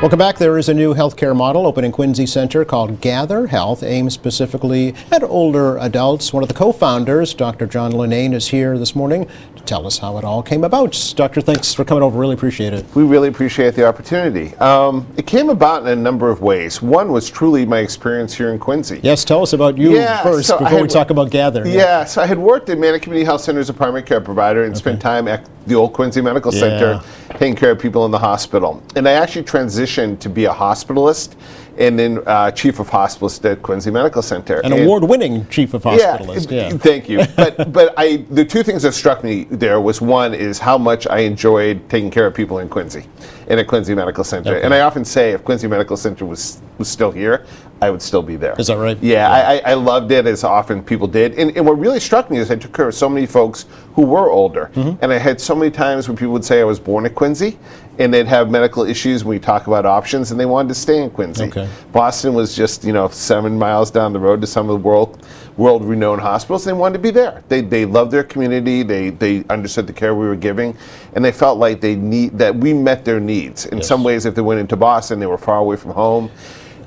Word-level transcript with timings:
Welcome 0.00 0.18
back. 0.18 0.38
There 0.38 0.56
is 0.56 0.70
a 0.70 0.72
new 0.72 0.94
healthcare 0.94 1.36
model 1.36 1.66
open 1.66 1.84
in 1.84 1.92
Quincy 1.92 2.24
Center 2.24 2.64
called 2.64 3.02
Gather 3.02 3.48
Health, 3.48 3.82
aimed 3.82 4.14
specifically 4.14 4.94
at 5.12 5.22
older 5.22 5.76
adults. 5.76 6.32
One 6.32 6.42
of 6.42 6.48
the 6.48 6.54
co-founders, 6.54 7.34
Dr. 7.34 7.66
John 7.66 7.92
Loughnane, 7.92 8.32
is 8.32 8.48
here 8.48 8.78
this 8.78 8.96
morning 8.96 9.28
tell 9.66 9.86
us 9.86 9.98
how 9.98 10.18
it 10.18 10.24
all 10.24 10.42
came 10.42 10.64
about. 10.64 11.12
Doctor, 11.16 11.40
thanks 11.40 11.72
for 11.72 11.84
coming 11.84 12.02
over. 12.02 12.18
Really 12.18 12.34
appreciate 12.34 12.72
it. 12.72 12.84
We 12.94 13.02
really 13.02 13.28
appreciate 13.28 13.74
the 13.74 13.86
opportunity. 13.86 14.54
Um, 14.56 15.06
it 15.16 15.26
came 15.26 15.50
about 15.50 15.82
in 15.82 15.88
a 15.88 15.96
number 15.96 16.30
of 16.30 16.40
ways. 16.40 16.82
One 16.82 17.12
was 17.12 17.30
truly 17.30 17.64
my 17.66 17.78
experience 17.78 18.34
here 18.34 18.52
in 18.52 18.58
Quincy. 18.58 19.00
Yes, 19.02 19.24
tell 19.24 19.42
us 19.42 19.52
about 19.52 19.78
you 19.78 19.94
Yeah, 19.94 20.22
first 20.22 20.48
so 20.48 20.58
before 20.58 20.82
we 20.82 20.88
talk 20.88 21.10
about 21.10 21.30
Gather. 21.30 21.66
Yeah, 21.66 22.04
so 22.04 22.22
I 22.22 22.26
had 22.26 22.38
worked 22.38 22.68
at 22.70 22.78
Manet 22.78 23.00
Community 23.00 23.24
Health 23.24 23.42
Center 23.42 23.60
as 23.60 23.68
a 23.68 23.74
primary 23.74 24.02
care 24.02 24.20
provider 24.20 24.64
and 24.64 24.76
spent 24.76 25.00
time 25.00 25.28
at 25.28 25.48
the 25.66 25.74
old 25.74 25.92
Quincy 25.92 26.20
Medical 26.20 26.52
Center 26.52 27.00
taking 27.30 27.54
care 27.54 27.70
of 27.70 27.78
people 27.78 28.04
in 28.04 28.10
the 28.10 28.18
hospital. 28.18 28.82
And 28.96 29.08
I 29.08 29.12
actually 29.12 29.44
transitioned 29.44 30.18
to 30.20 30.28
be 30.28 30.46
a 30.46 30.52
hospitalist 30.52 31.36
and 31.78 31.98
then 31.98 32.22
uh, 32.26 32.50
chief 32.50 32.78
of 32.80 32.88
hospitalist 32.90 33.44
at 33.50 33.62
Quincy 33.62 33.90
Medical 33.90 34.22
Center. 34.22 34.60
An 34.60 34.72
award-winning 34.72 35.46
chief 35.48 35.74
of 35.74 35.82
hospitalist. 35.84 36.50
Yeah, 36.50 36.68
Yeah. 36.68 36.76
thank 36.78 37.08
you. 37.08 37.20
But 37.36 37.72
but 37.72 37.94
I 37.96 38.24
the 38.30 38.44
two 38.44 38.62
things 38.62 38.82
that 38.82 38.92
struck 38.92 39.22
me 39.24 39.44
there 39.50 39.80
was 39.80 40.00
one 40.00 40.34
is 40.34 40.58
how 40.58 40.76
much 40.78 41.06
I 41.06 41.20
enjoyed 41.20 41.88
taking 41.88 42.10
care 42.10 42.26
of 42.26 42.34
people 42.34 42.58
in 42.58 42.68
Quincy, 42.68 43.04
and 43.48 43.58
at 43.60 43.66
Quincy 43.66 43.94
Medical 43.94 44.24
Center. 44.24 44.56
Okay. 44.56 44.64
And 44.64 44.74
I 44.74 44.80
often 44.80 45.04
say 45.04 45.32
if 45.32 45.44
Quincy 45.44 45.66
Medical 45.68 45.96
Center 45.96 46.26
was 46.26 46.60
was 46.78 46.88
still 46.88 47.10
here, 47.12 47.44
I 47.82 47.90
would 47.90 48.02
still 48.02 48.22
be 48.22 48.36
there. 48.36 48.54
Is 48.58 48.66
that 48.68 48.76
right? 48.78 48.98
Yeah, 49.02 49.30
I, 49.30 49.40
I 49.56 49.70
I 49.72 49.74
loved 49.74 50.10
it 50.12 50.26
as 50.26 50.44
often 50.44 50.82
people 50.82 51.06
did. 51.08 51.38
And, 51.38 51.56
and 51.56 51.64
what 51.66 51.78
really 51.78 52.00
struck 52.00 52.30
me 52.30 52.38
is 52.38 52.50
I 52.50 52.56
took 52.56 52.72
care 52.74 52.88
of 52.88 52.94
so 52.94 53.08
many 53.08 53.26
folks 53.26 53.66
who 53.94 54.02
were 54.02 54.30
older, 54.30 54.70
Mm-hmm. 54.74 55.02
and 55.02 55.12
I 55.12 55.18
had 55.18 55.40
so 55.40 55.54
many 55.54 55.70
times 55.70 56.08
when 56.08 56.16
people 56.16 56.32
would 56.32 56.44
say 56.44 56.60
I 56.60 56.64
was 56.64 56.78
born 56.80 57.06
at 57.06 57.14
Quincy. 57.14 57.58
And 58.00 58.14
they'd 58.14 58.26
have 58.26 58.50
medical 58.50 58.84
issues 58.84 59.24
when 59.24 59.36
we 59.36 59.38
talk 59.38 59.66
about 59.66 59.84
options, 59.84 60.30
and 60.30 60.40
they 60.40 60.46
wanted 60.46 60.68
to 60.70 60.74
stay 60.74 61.02
in 61.02 61.10
Quincy. 61.10 61.44
Okay. 61.44 61.68
Boston 61.92 62.32
was 62.32 62.56
just 62.56 62.82
you 62.82 62.94
know 62.94 63.08
seven 63.08 63.58
miles 63.58 63.90
down 63.90 64.14
the 64.14 64.18
road 64.18 64.40
to 64.40 64.46
some 64.46 64.70
of 64.70 64.80
the 64.80 64.88
world 64.88 65.22
world 65.58 65.84
renowned 65.84 66.22
hospitals. 66.22 66.64
They 66.64 66.72
wanted 66.72 66.94
to 66.94 67.02
be 67.02 67.10
there. 67.10 67.44
They 67.48 67.60
they 67.60 67.84
loved 67.84 68.10
their 68.10 68.24
community. 68.24 68.82
They 68.82 69.10
they 69.10 69.44
understood 69.50 69.86
the 69.86 69.92
care 69.92 70.14
we 70.14 70.26
were 70.26 70.34
giving, 70.34 70.74
and 71.14 71.22
they 71.22 71.30
felt 71.30 71.58
like 71.58 71.82
they 71.82 71.94
need 71.94 72.38
that 72.38 72.56
we 72.56 72.72
met 72.72 73.04
their 73.04 73.20
needs. 73.20 73.66
In 73.66 73.78
Yes. 73.78 73.88
some 73.88 74.02
ways, 74.02 74.24
if 74.24 74.34
they 74.34 74.40
went 74.40 74.60
into 74.60 74.76
Boston, 74.76 75.20
they 75.20 75.26
were 75.26 75.36
far 75.36 75.58
away 75.58 75.76
from 75.76 75.90
home. 75.90 76.30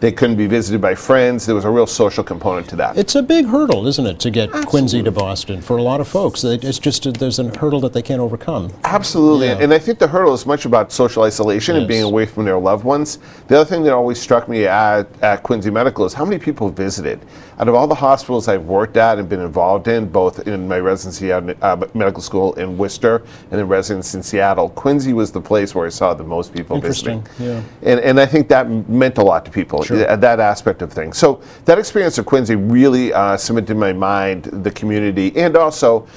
They 0.03 0.11
couldn't 0.11 0.35
be 0.35 0.47
visited 0.47 0.81
by 0.81 0.95
friends. 0.95 1.45
There 1.45 1.55
was 1.55 1.63
a 1.63 1.69
real 1.69 1.87
social 1.87 2.25
component 2.25 2.67
to 2.67 2.75
that. 2.75 2.97
It's 2.97 3.15
a 3.15 3.23
big 3.23 3.45
hurdle, 3.45 3.87
isn't 3.87 4.05
it, 4.05 4.19
to 4.19 4.31
get 4.31 4.51
Quincy 4.51 5.01
to 5.01 5.11
Boston 5.11 5.61
for 5.61 5.77
a 5.77 5.81
lot 5.81 6.01
of 6.01 6.09
folks. 6.09 6.43
It's 6.43 6.77
just 6.77 7.05
there's 7.13 7.39
a 7.39 7.57
hurdle 7.57 7.79
that 7.79 7.93
they 7.93 8.01
can't 8.01 8.19
overcome. 8.19 8.73
Absolutely. 8.83 9.47
Yeah. 9.47 9.59
And 9.61 9.73
I 9.73 9.79
think 9.79 9.99
the 9.99 10.07
hurdle 10.09 10.33
is 10.33 10.45
much 10.45 10.65
about 10.65 10.91
social 10.91 11.23
isolation 11.23 11.77
and 11.77 11.87
being 11.87 12.03
away 12.03 12.25
from 12.25 12.43
their 12.43 12.59
loved 12.59 12.83
ones. 12.83 13.19
The 13.47 13.55
other 13.61 13.69
thing 13.69 13.81
that 13.83 13.93
always 13.93 14.19
struck 14.19 14.49
me 14.49 14.65
at, 14.65 15.07
at 15.23 15.41
Quincy 15.43 15.69
Medical 15.69 16.03
is 16.03 16.13
how 16.13 16.25
many 16.25 16.37
people 16.37 16.69
visited. 16.69 17.21
Out 17.59 17.69
of 17.69 17.75
all 17.75 17.87
the 17.87 17.95
hospitals 17.95 18.49
I've 18.49 18.65
worked 18.65 18.97
at 18.97 19.19
and 19.19 19.29
been 19.29 19.39
involved 19.39 19.87
in, 19.87 20.09
both 20.09 20.47
in 20.47 20.67
my 20.67 20.79
residency 20.79 21.31
at 21.31 21.63
uh, 21.63 21.77
medical 21.93 22.21
school 22.21 22.53
in 22.55 22.77
Worcester 22.77 23.23
and 23.51 23.61
in 23.61 23.67
residence 23.69 24.15
in 24.15 24.23
Seattle, 24.23 24.69
Quincy 24.69 25.13
was 25.13 25.31
the 25.31 25.39
place 25.39 25.73
where 25.73 25.85
I 25.85 25.89
saw 25.89 26.13
the 26.13 26.23
most 26.25 26.53
people 26.53 26.75
Interesting, 26.75 27.21
visiting. 27.21 27.47
yeah. 27.47 27.89
And, 27.89 27.99
and 28.01 28.19
I 28.19 28.25
think 28.25 28.49
that 28.49 28.69
meant 28.89 29.17
a 29.17 29.23
lot 29.23 29.45
to 29.45 29.51
people, 29.51 29.83
Sure. 29.83 29.92
Th- 29.93 30.19
that 30.19 30.39
aspect 30.39 30.81
of 30.81 30.91
things. 30.91 31.17
So 31.17 31.41
that 31.65 31.79
experience 31.79 32.17
of 32.17 32.25
Quincy 32.25 32.55
really 32.55 33.13
uh, 33.13 33.37
cemented 33.37 33.71
in 33.71 33.79
my 33.79 33.93
mind 33.93 34.45
the 34.45 34.71
community 34.71 35.35
and 35.35 35.55
also 35.55 36.07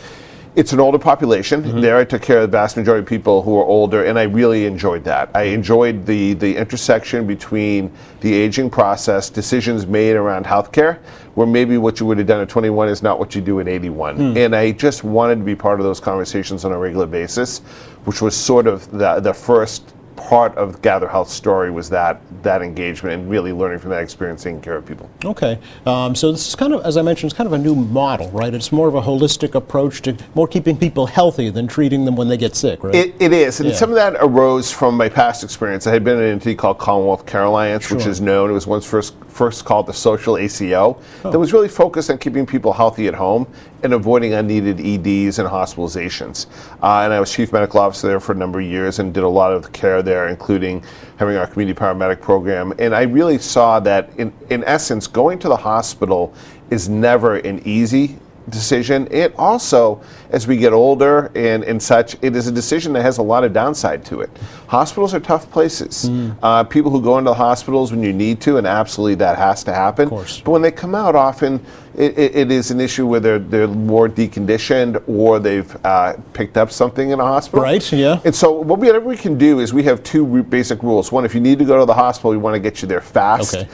it's 0.57 0.73
an 0.73 0.81
older 0.81 0.99
population. 0.99 1.63
Mm-hmm. 1.63 1.81
There, 1.81 1.99
I 1.99 2.05
took 2.05 2.23
care 2.23 2.39
of 2.39 2.51
the 2.51 2.57
vast 2.57 2.79
majority 2.79 3.03
of 3.03 3.07
people 3.07 3.43
who 3.43 3.59
are 3.59 3.65
older, 3.65 4.07
and 4.07 4.19
I 4.19 4.23
really 4.23 4.65
enjoyed 4.65 5.05
that. 5.05 5.31
I 5.35 5.43
enjoyed 5.43 6.07
the 6.07 6.33
the 6.33 6.57
intersection 6.57 7.27
between 7.27 7.93
the 8.23 8.33
aging 8.33 8.71
process, 8.71 9.29
decisions 9.29 9.87
made 9.87 10.17
around 10.17 10.47
healthcare, 10.47 10.99
where 11.35 11.47
maybe 11.47 11.77
what 11.77 12.01
you 12.01 12.07
would 12.07 12.17
have 12.17 12.27
done 12.27 12.41
at 12.41 12.49
21 12.49 12.89
is 12.89 13.03
not 13.03 13.19
what 13.19 13.35
you 13.35 13.43
do 13.43 13.61
at 13.61 13.69
81. 13.69 14.17
Hmm. 14.17 14.37
And 14.37 14.57
I 14.57 14.73
just 14.73 15.05
wanted 15.05 15.37
to 15.37 15.45
be 15.45 15.55
part 15.55 15.79
of 15.79 15.85
those 15.85 16.01
conversations 16.01 16.65
on 16.65 16.73
a 16.73 16.79
regular 16.79 17.07
basis, 17.07 17.59
which 18.07 18.23
was 18.23 18.35
sort 18.35 18.67
of 18.67 18.91
the 18.91 19.21
the 19.21 19.35
first 19.35 19.93
part 20.17 20.57
of 20.57 20.83
Gather 20.83 21.09
Health's 21.09 21.33
story 21.33 21.71
was 21.71 21.89
that 21.91 22.21
that 22.43 22.63
engagement 22.63 23.21
and 23.21 23.31
really 23.31 23.53
learning 23.53 23.79
from 23.79 23.91
that 23.91 24.03
experience, 24.03 24.43
taking 24.43 24.61
care 24.61 24.77
of 24.77 24.87
people. 24.87 25.09
Okay, 25.25 25.59
um, 25.85 26.15
so 26.15 26.33
this 26.33 26.49
is 26.49 26.55
kind 26.55 26.73
of, 26.73 26.85
as 26.85 26.97
I 26.97 27.03
mentioned, 27.03 27.31
it's 27.33 27.37
kind 27.37 27.47
of 27.47 27.53
a 27.53 27.59
new 27.59 27.75
model, 27.75 28.31
right? 28.31 28.53
It's 28.53 28.73
more 28.73 28.89
of 28.89 28.95
a 28.95 29.03
holistic 29.03 29.55
approach 29.55 30.03
to 30.03 30.17
more 30.35 30.49
keeping 30.49 30.77
people 30.77 31.07
healthy 31.07 31.51
than 31.51 31.67
treating 31.69 32.05
them 32.05 32.17
when 32.17 32.29
they 32.29 32.37
get 32.37 32.57
sick, 32.57 32.83
right? 32.83 32.95
It, 32.95 33.15
it 33.21 33.33
is, 33.33 33.61
and 33.61 33.69
Yeah. 33.69 33.77
some 33.77 33.91
of 33.91 33.97
that 33.97 34.17
arose 34.21 34.71
from 34.73 34.97
my 34.97 35.09
past 35.09 35.45
experience. 35.45 35.87
I 35.87 35.93
had 35.93 36.05
been 36.05 36.19
in 36.19 36.25
an 36.25 36.31
entity 36.33 36.55
called 36.55 36.79
Commonwealth 36.79 37.27
Care 37.27 37.45
Alliance, 37.45 37.91
which 37.91 38.07
is 38.07 38.21
known. 38.21 38.51
It 38.51 38.55
was 38.55 38.67
once 38.67 38.85
first 38.87 39.15
first 39.37 39.65
called 39.65 39.87
the 39.87 39.93
Social 39.93 40.39
ACO, 40.39 40.97
Oh. 41.25 41.31
that 41.31 41.39
was 41.39 41.53
really 41.53 41.69
focused 41.69 42.11
on 42.11 42.19
keeping 42.19 42.47
people 42.47 42.73
healthy 42.73 43.07
at 43.07 43.15
home 43.15 43.47
and 43.83 43.93
avoiding 43.93 44.33
unneeded 44.33 44.81
EDs 44.81 45.39
and 45.39 45.49
hospitalizations. 45.49 46.47
Uh, 46.83 47.03
and 47.05 47.13
I 47.13 47.21
was 47.21 47.31
chief 47.33 47.53
medical 47.53 47.79
officer 47.81 48.09
there 48.09 48.21
for 48.21 48.33
a 48.33 48.35
number 48.35 48.61
of 48.61 48.67
years 48.67 48.99
and 48.99 49.13
did 49.13 49.23
a 49.25 49.29
lot 49.29 49.53
of 49.53 49.63
the 49.63 49.69
care 49.69 50.03
there, 50.03 50.29
including 50.29 50.83
having 51.17 51.37
our 51.37 51.47
community 51.47 51.79
paramedic 51.79 52.21
program. 52.21 52.73
And 52.79 52.95
I 52.95 53.03
really 53.03 53.39
saw 53.39 53.79
that, 53.81 54.11
in, 54.17 54.33
in 54.51 54.65
essence, 54.65 55.07
going 55.07 55.39
to 55.41 55.49
the 55.49 55.57
hospital 55.57 56.33
is 56.71 56.89
never 56.89 57.37
an 57.37 57.61
easy 57.65 58.19
decision. 58.51 59.09
It 59.11 59.35
also, 59.37 60.01
as 60.31 60.47
we 60.47 60.57
get 60.57 60.73
older 60.73 61.31
and, 61.35 61.65
and 61.65 61.83
such, 61.83 62.17
it 62.23 62.37
is 62.37 62.47
a 62.47 62.53
decision 62.53 62.93
that 62.95 63.03
has 63.03 63.19
a 63.19 63.23
lot 63.23 63.45
of 63.45 63.53
downside 63.53 64.05
to 64.07 64.21
it. 64.21 64.31
Hospitals 64.69 65.15
are 65.15 65.21
tough 65.21 65.51
places. 65.51 66.11
Uh, 66.43 66.65
people 66.65 66.91
who 66.91 67.01
go 67.01 67.19
into 67.19 67.31
the 67.31 67.35
hospitals 67.35 67.91
when 67.91 68.03
you 68.03 68.13
need 68.13 68.41
to, 68.43 68.57
and 68.59 68.67
absolutely 68.67 69.15
that 69.17 69.37
has 69.37 69.65
to 69.65 69.73
happen. 69.73 70.09
course. 70.09 70.41
But 70.41 70.53
when 70.53 70.63
they 70.63 70.71
come 70.71 70.95
out, 70.95 71.15
often 71.15 71.65
it, 71.97 72.19
it, 72.19 72.37
it 72.37 72.51
is 72.51 72.71
an 72.71 72.81
issue 72.81 73.07
where 73.07 73.21
they're, 73.21 73.39
they're 73.39 73.69
more 73.69 74.09
deconditioned 74.09 75.03
or 75.09 75.39
they've 75.39 75.77
uh, 75.85 76.15
picked 76.33 76.57
up 76.57 76.71
something 76.71 77.11
in 77.11 77.21
a 77.21 77.25
hospital. 77.25 77.63
Right, 77.63 77.93
yeah. 77.93 78.21
And 78.25 78.35
so 78.35 78.53
what 78.53 78.79
we, 78.79 78.87
whatever 78.87 79.07
we 79.07 79.17
can 79.17 79.39
do 79.39 79.61
is 79.61 79.73
we 79.73 79.83
have 79.85 80.03
two 80.03 80.43
basic 80.45 80.83
rules. 80.83 81.11
One, 81.11 81.25
if 81.25 81.35
you 81.35 81.41
need 81.41 81.59
to 81.59 81.65
go 81.65 81.79
to 81.79 81.87
the 81.87 81.95
hospital, 81.95 82.31
we 82.31 82.37
want 82.37 82.55
to 82.55 82.61
get 82.61 82.83
you 82.83 82.89
there 82.89 83.01
fast 83.01 83.55
Okay. 83.55 83.69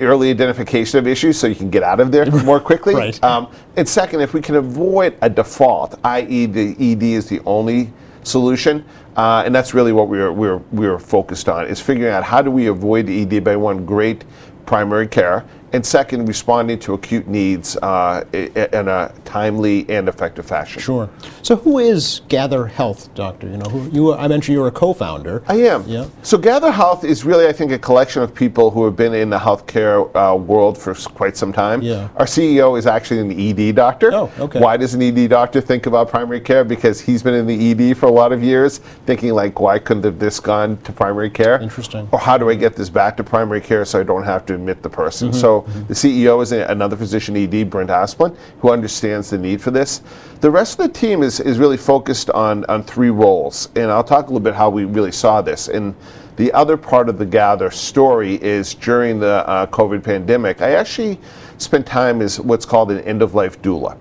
Early 0.00 0.30
identification 0.30 0.98
of 0.98 1.06
issues 1.06 1.38
so 1.38 1.46
you 1.46 1.54
can 1.54 1.70
get 1.70 1.82
out 1.82 2.00
of 2.00 2.10
there 2.10 2.30
more 2.42 2.60
quickly. 2.70 2.94
Right. 2.94 3.22
Um, 3.22 3.50
and 3.76 3.88
second, 3.88 4.20
if 4.20 4.34
we 4.34 4.40
can 4.40 4.56
avoid 4.56 5.16
a 5.22 5.30
default, 5.30 5.98
i.e., 6.04 6.46
the 6.46 6.76
ED 6.78 7.02
is 7.02 7.28
the 7.28 7.40
only 7.46 7.92
solution, 8.22 8.84
uh, 9.16 9.42
and 9.44 9.54
that's 9.54 9.74
really 9.74 9.92
what 9.92 10.08
we're, 10.08 10.32
we're, 10.32 10.58
we're 10.72 10.98
focused 10.98 11.48
on, 11.48 11.66
is 11.66 11.80
figuring 11.80 12.12
out 12.12 12.24
how 12.24 12.42
do 12.42 12.50
we 12.50 12.66
avoid 12.66 13.06
the 13.06 13.22
ED 13.22 13.44
by 13.44 13.56
one, 13.56 13.84
great 13.84 14.24
primary 14.66 15.06
care, 15.06 15.44
and 15.74 15.84
second, 15.84 16.26
responding 16.26 16.78
to 16.78 16.94
acute 16.94 17.26
needs 17.26 17.76
uh, 17.78 18.24
in 18.32 18.86
a 18.86 19.12
timely 19.24 19.84
and 19.90 20.08
effective 20.08 20.46
fashion. 20.46 20.80
Sure. 20.80 21.10
So, 21.42 21.56
who 21.56 21.80
is 21.80 22.20
Gather 22.28 22.66
Health, 22.66 23.12
Doctor? 23.16 23.48
You 23.48 23.56
know, 23.56 23.68
who 23.68 23.90
you? 23.90 24.14
I 24.14 24.28
mentioned 24.28 24.54
you're 24.54 24.68
a 24.68 24.70
co-founder. 24.70 25.42
I 25.48 25.56
am. 25.56 25.84
Yeah. 25.88 26.06
So 26.22 26.38
Gather 26.38 26.70
Health 26.70 27.02
is 27.02 27.24
really, 27.24 27.48
I 27.48 27.52
think, 27.52 27.72
a 27.72 27.78
collection 27.78 28.22
of 28.22 28.32
people 28.32 28.70
who 28.70 28.84
have 28.84 28.94
been 28.94 29.14
in 29.14 29.30
the 29.30 29.38
healthcare 29.38 30.14
uh, 30.14 30.36
world 30.36 30.78
for 30.78 30.94
quite 30.94 31.36
some 31.36 31.52
time. 31.52 31.82
Yeah. 31.82 32.08
Our 32.14 32.26
CEO 32.26 32.78
is 32.78 32.86
actually 32.86 33.18
an 33.18 33.32
ED 33.32 33.74
doctor. 33.74 34.14
Oh, 34.14 34.30
okay. 34.38 34.60
Why 34.60 34.76
does 34.76 34.94
an 34.94 35.02
ED 35.02 35.28
doctor 35.28 35.60
think 35.60 35.86
about 35.86 36.08
primary 36.08 36.40
care? 36.40 36.62
Because 36.62 37.00
he's 37.00 37.20
been 37.20 37.34
in 37.34 37.48
the 37.48 37.90
ED 37.90 37.96
for 37.96 38.06
a 38.06 38.12
lot 38.12 38.30
of 38.30 38.44
years, 38.44 38.78
thinking 39.06 39.32
like, 39.32 39.58
why 39.58 39.80
couldn't 39.80 40.04
have 40.04 40.20
this 40.20 40.38
gone 40.38 40.76
to 40.82 40.92
primary 40.92 41.30
care? 41.30 41.60
Interesting. 41.60 42.08
Or 42.12 42.20
how 42.20 42.38
do 42.38 42.48
I 42.48 42.54
get 42.54 42.76
this 42.76 42.88
back 42.88 43.16
to 43.16 43.24
primary 43.24 43.60
care 43.60 43.84
so 43.84 43.98
I 43.98 44.04
don't 44.04 44.24
have 44.24 44.46
to 44.46 44.53
admit 44.54 44.82
the 44.82 44.90
person? 44.90 45.30
Mm-hmm. 45.30 45.40
So 45.40 45.60
the 45.88 45.94
CEO 45.94 46.42
is 46.42 46.52
a, 46.52 46.66
another 46.66 46.96
physician 46.96 47.36
ED, 47.36 47.70
Brent 47.70 47.90
Asplin, 47.90 48.36
who 48.60 48.70
understands 48.70 49.30
the 49.30 49.38
need 49.38 49.60
for 49.60 49.70
this. 49.70 50.02
The 50.40 50.50
rest 50.50 50.78
of 50.78 50.86
the 50.86 50.92
team 50.92 51.22
is, 51.22 51.40
is 51.40 51.58
really 51.58 51.76
focused 51.76 52.30
on, 52.30 52.64
on 52.66 52.82
three 52.82 53.10
roles, 53.10 53.68
and 53.76 53.90
I'll 53.90 54.04
talk 54.04 54.24
a 54.24 54.28
little 54.28 54.40
bit 54.40 54.54
how 54.54 54.70
we 54.70 54.84
really 54.84 55.12
saw 55.12 55.40
this. 55.40 55.68
And 55.68 55.94
the 56.36 56.52
other 56.52 56.76
part 56.76 57.08
of 57.08 57.18
the 57.18 57.26
Gather 57.26 57.70
story 57.70 58.42
is 58.42 58.74
during 58.74 59.20
the 59.20 59.48
uh, 59.48 59.66
COVID 59.66 60.02
pandemic, 60.02 60.62
I 60.62 60.72
actually 60.72 61.20
spent 61.58 61.86
time 61.86 62.20
as 62.20 62.40
what's 62.40 62.66
called 62.66 62.90
an 62.90 63.00
end-of-life 63.00 63.62
doula. 63.62 63.96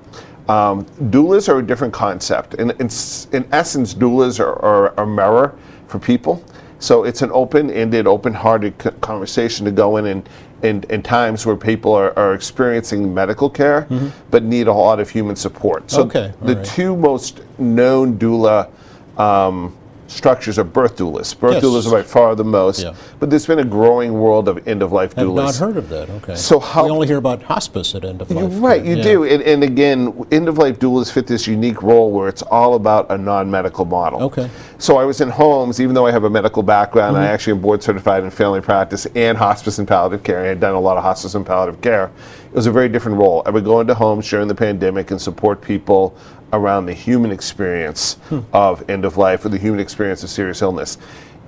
Um, 0.49 0.85
doulas 1.11 1.47
are 1.47 1.59
a 1.59 1.65
different 1.65 1.93
concept. 1.93 2.55
In, 2.55 2.71
in, 2.71 2.89
in 3.31 3.47
essence, 3.51 3.93
doulas 3.93 4.39
are, 4.39 4.59
are 4.61 4.99
a 4.99 5.05
mirror 5.05 5.55
for 5.87 5.99
people. 5.99 6.43
So 6.83 7.05
it's 7.05 7.21
an 7.21 7.31
open-ended, 7.31 8.07
open-hearted 8.07 8.77
conversation 8.99 9.63
to 9.65 9.71
go 9.71 9.95
in 9.95 10.05
and 10.05 10.29
in, 10.63 10.83
in 10.89 11.01
times 11.01 11.45
where 11.45 11.55
people 11.55 11.93
are, 11.93 12.17
are 12.19 12.33
experiencing 12.33 13.13
medical 13.13 13.49
care 13.49 13.87
but 14.31 14.43
need 14.43 14.67
a 14.67 14.73
lot 14.73 14.99
of 14.99 15.09
human 15.09 15.35
support. 15.37 15.89
So 15.89 16.03
Okay, 16.03 16.33
the 16.41 16.55
right. 16.57 16.65
two 16.65 16.97
most 16.97 17.41
known 17.57 18.19
doula 18.19 18.69
um, 19.17 19.73
structures 20.07 20.59
are 20.59 20.63
birth 20.63 20.97
doulas. 20.97 21.37
Birth 21.37 21.55
Yes. 21.55 21.63
doulas 21.63 21.87
are 21.87 21.91
by 21.91 22.03
far 22.03 22.35
the 22.35 22.43
most, 22.43 22.83
Yeah. 22.83 22.93
but 23.19 23.29
there's 23.29 23.45
been 23.45 23.59
a 23.59 23.63
growing 23.63 24.13
world 24.13 24.47
of 24.47 24.67
end-of-life 24.67 25.13
I've 25.17 25.27
not 25.27 25.55
heard 25.55 25.77
of 25.77 25.89
that. 25.89 26.09
Okay. 26.09 26.35
So 26.35 26.59
how- 26.59 26.83
we 26.85 26.91
only 26.91 27.07
hear 27.07 27.17
about 27.17 27.43
hospice 27.43 27.95
at 27.95 28.03
end 28.05 28.21
of 28.21 28.29
life. 28.29 28.51
Right, 28.57 28.83
you 28.83 28.95
Yeah. 28.97 29.03
do. 29.03 29.23
And, 29.23 29.41
and 29.43 29.63
again, 29.63 30.13
end 30.31 30.47
of 30.47 30.57
life 30.57 30.79
doulas 30.79 31.11
fit 31.11 31.27
this 31.27 31.47
unique 31.47 31.81
role 31.81 32.11
where 32.11 32.27
it's 32.27 32.41
all 32.43 32.75
about 32.75 33.09
a 33.11 33.17
non 33.17 33.49
medical 33.49 33.85
model. 33.85 34.21
Okay. 34.23 34.49
So 34.77 34.97
I 34.97 35.05
was 35.05 35.21
in 35.21 35.29
homes, 35.29 35.79
even 35.79 35.95
though 35.95 36.05
I 36.05 36.11
have 36.11 36.25
a 36.25 36.29
medical 36.29 36.63
background, 36.63 37.15
Mm-hmm. 37.15 37.23
I 37.25 37.27
actually 37.27 37.53
am 37.53 37.59
board 37.59 37.81
certified 37.83 38.23
in 38.23 38.29
family 38.29 38.61
practice 38.61 39.07
and 39.15 39.37
hospice 39.37 39.79
and 39.79 39.87
palliative 39.87 40.23
care. 40.23 40.43
I 40.43 40.47
had 40.47 40.59
done 40.59 40.75
a 40.75 40.79
lot 40.79 40.97
of 40.97 41.03
hospice 41.03 41.35
and 41.35 41.45
palliative 41.45 41.81
care. 41.81 42.11
It 42.51 42.55
was 42.55 42.67
a 42.67 42.71
very 42.71 42.87
different 42.89 43.17
role. 43.17 43.41
I 43.45 43.49
would 43.49 43.65
go 43.65 43.79
into 43.79 43.93
homes 43.95 44.29
during 44.29 44.47
the 44.47 44.55
pandemic 44.55 45.11
and 45.11 45.19
support 45.19 45.61
people 45.61 46.13
around 46.53 46.85
the 46.85 46.93
human 46.93 47.31
experience 47.31 48.17
Hmm. 48.29 48.39
of 48.53 48.89
end 48.89 49.03
of 49.03 49.17
life 49.17 49.43
or 49.43 49.49
the 49.49 49.57
human 49.57 49.79
experience 49.79 50.23
of 50.23 50.29
serious 50.29 50.61
illness. 50.61 50.97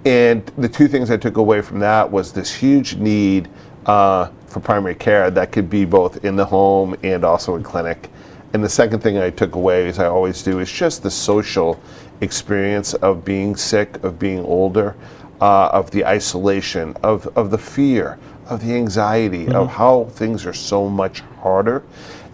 And 0.04 0.46
the 0.58 0.68
two 0.70 0.88
things 0.88 1.10
I 1.10 1.18
took 1.18 1.38
away 1.38 1.62
from 1.62 1.80
that 1.80 2.12
was 2.12 2.32
this 2.32 2.54
huge 2.54 2.96
need 2.98 3.48
uh, 3.86 4.28
for 4.48 4.60
primary 4.60 4.96
care 4.96 5.30
that 5.32 5.52
could 5.52 5.70
be 5.70 5.86
both 5.86 6.26
in 6.26 6.36
the 6.36 6.46
home 6.46 6.96
and 7.04 7.24
also 7.24 7.56
in 7.56 7.64
clinic. 7.64 8.10
And 8.54 8.64
the 8.64 8.70
second 8.70 9.02
thing 9.02 9.18
I 9.18 9.30
took 9.30 9.56
away, 9.56 9.88
as 9.88 10.00
I 10.00 10.08
always 10.08 10.42
do, 10.42 10.60
is 10.60 10.72
just 10.72 11.04
the 11.04 11.12
social 11.12 11.80
experience 12.22 12.94
of 12.96 13.26
being 13.26 13.56
sick, 13.56 14.02
of 14.04 14.18
being 14.18 14.40
older, 14.46 14.96
uh, 15.42 15.68
of 15.68 15.92
the 15.92 16.06
isolation, 16.06 16.96
of, 17.04 17.28
of 17.38 17.52
the 17.52 17.58
fear, 17.58 18.18
of 18.48 18.66
the 18.66 18.74
anxiety, 18.74 19.48
of 19.50 19.68
how 19.68 20.06
things 20.12 20.46
are 20.46 20.54
so 20.54 20.88
much 20.88 21.20
harder. 21.42 21.84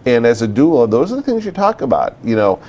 And 0.06 0.26
as 0.26 0.42
a 0.42 0.48
doula, 0.48 0.90
those 0.90 1.12
are 1.12 1.16
the 1.16 1.22
things 1.22 1.46
you 1.46 1.52
talk 1.52 1.82
about. 1.82 2.16
You 2.24 2.36
know, 2.36 2.62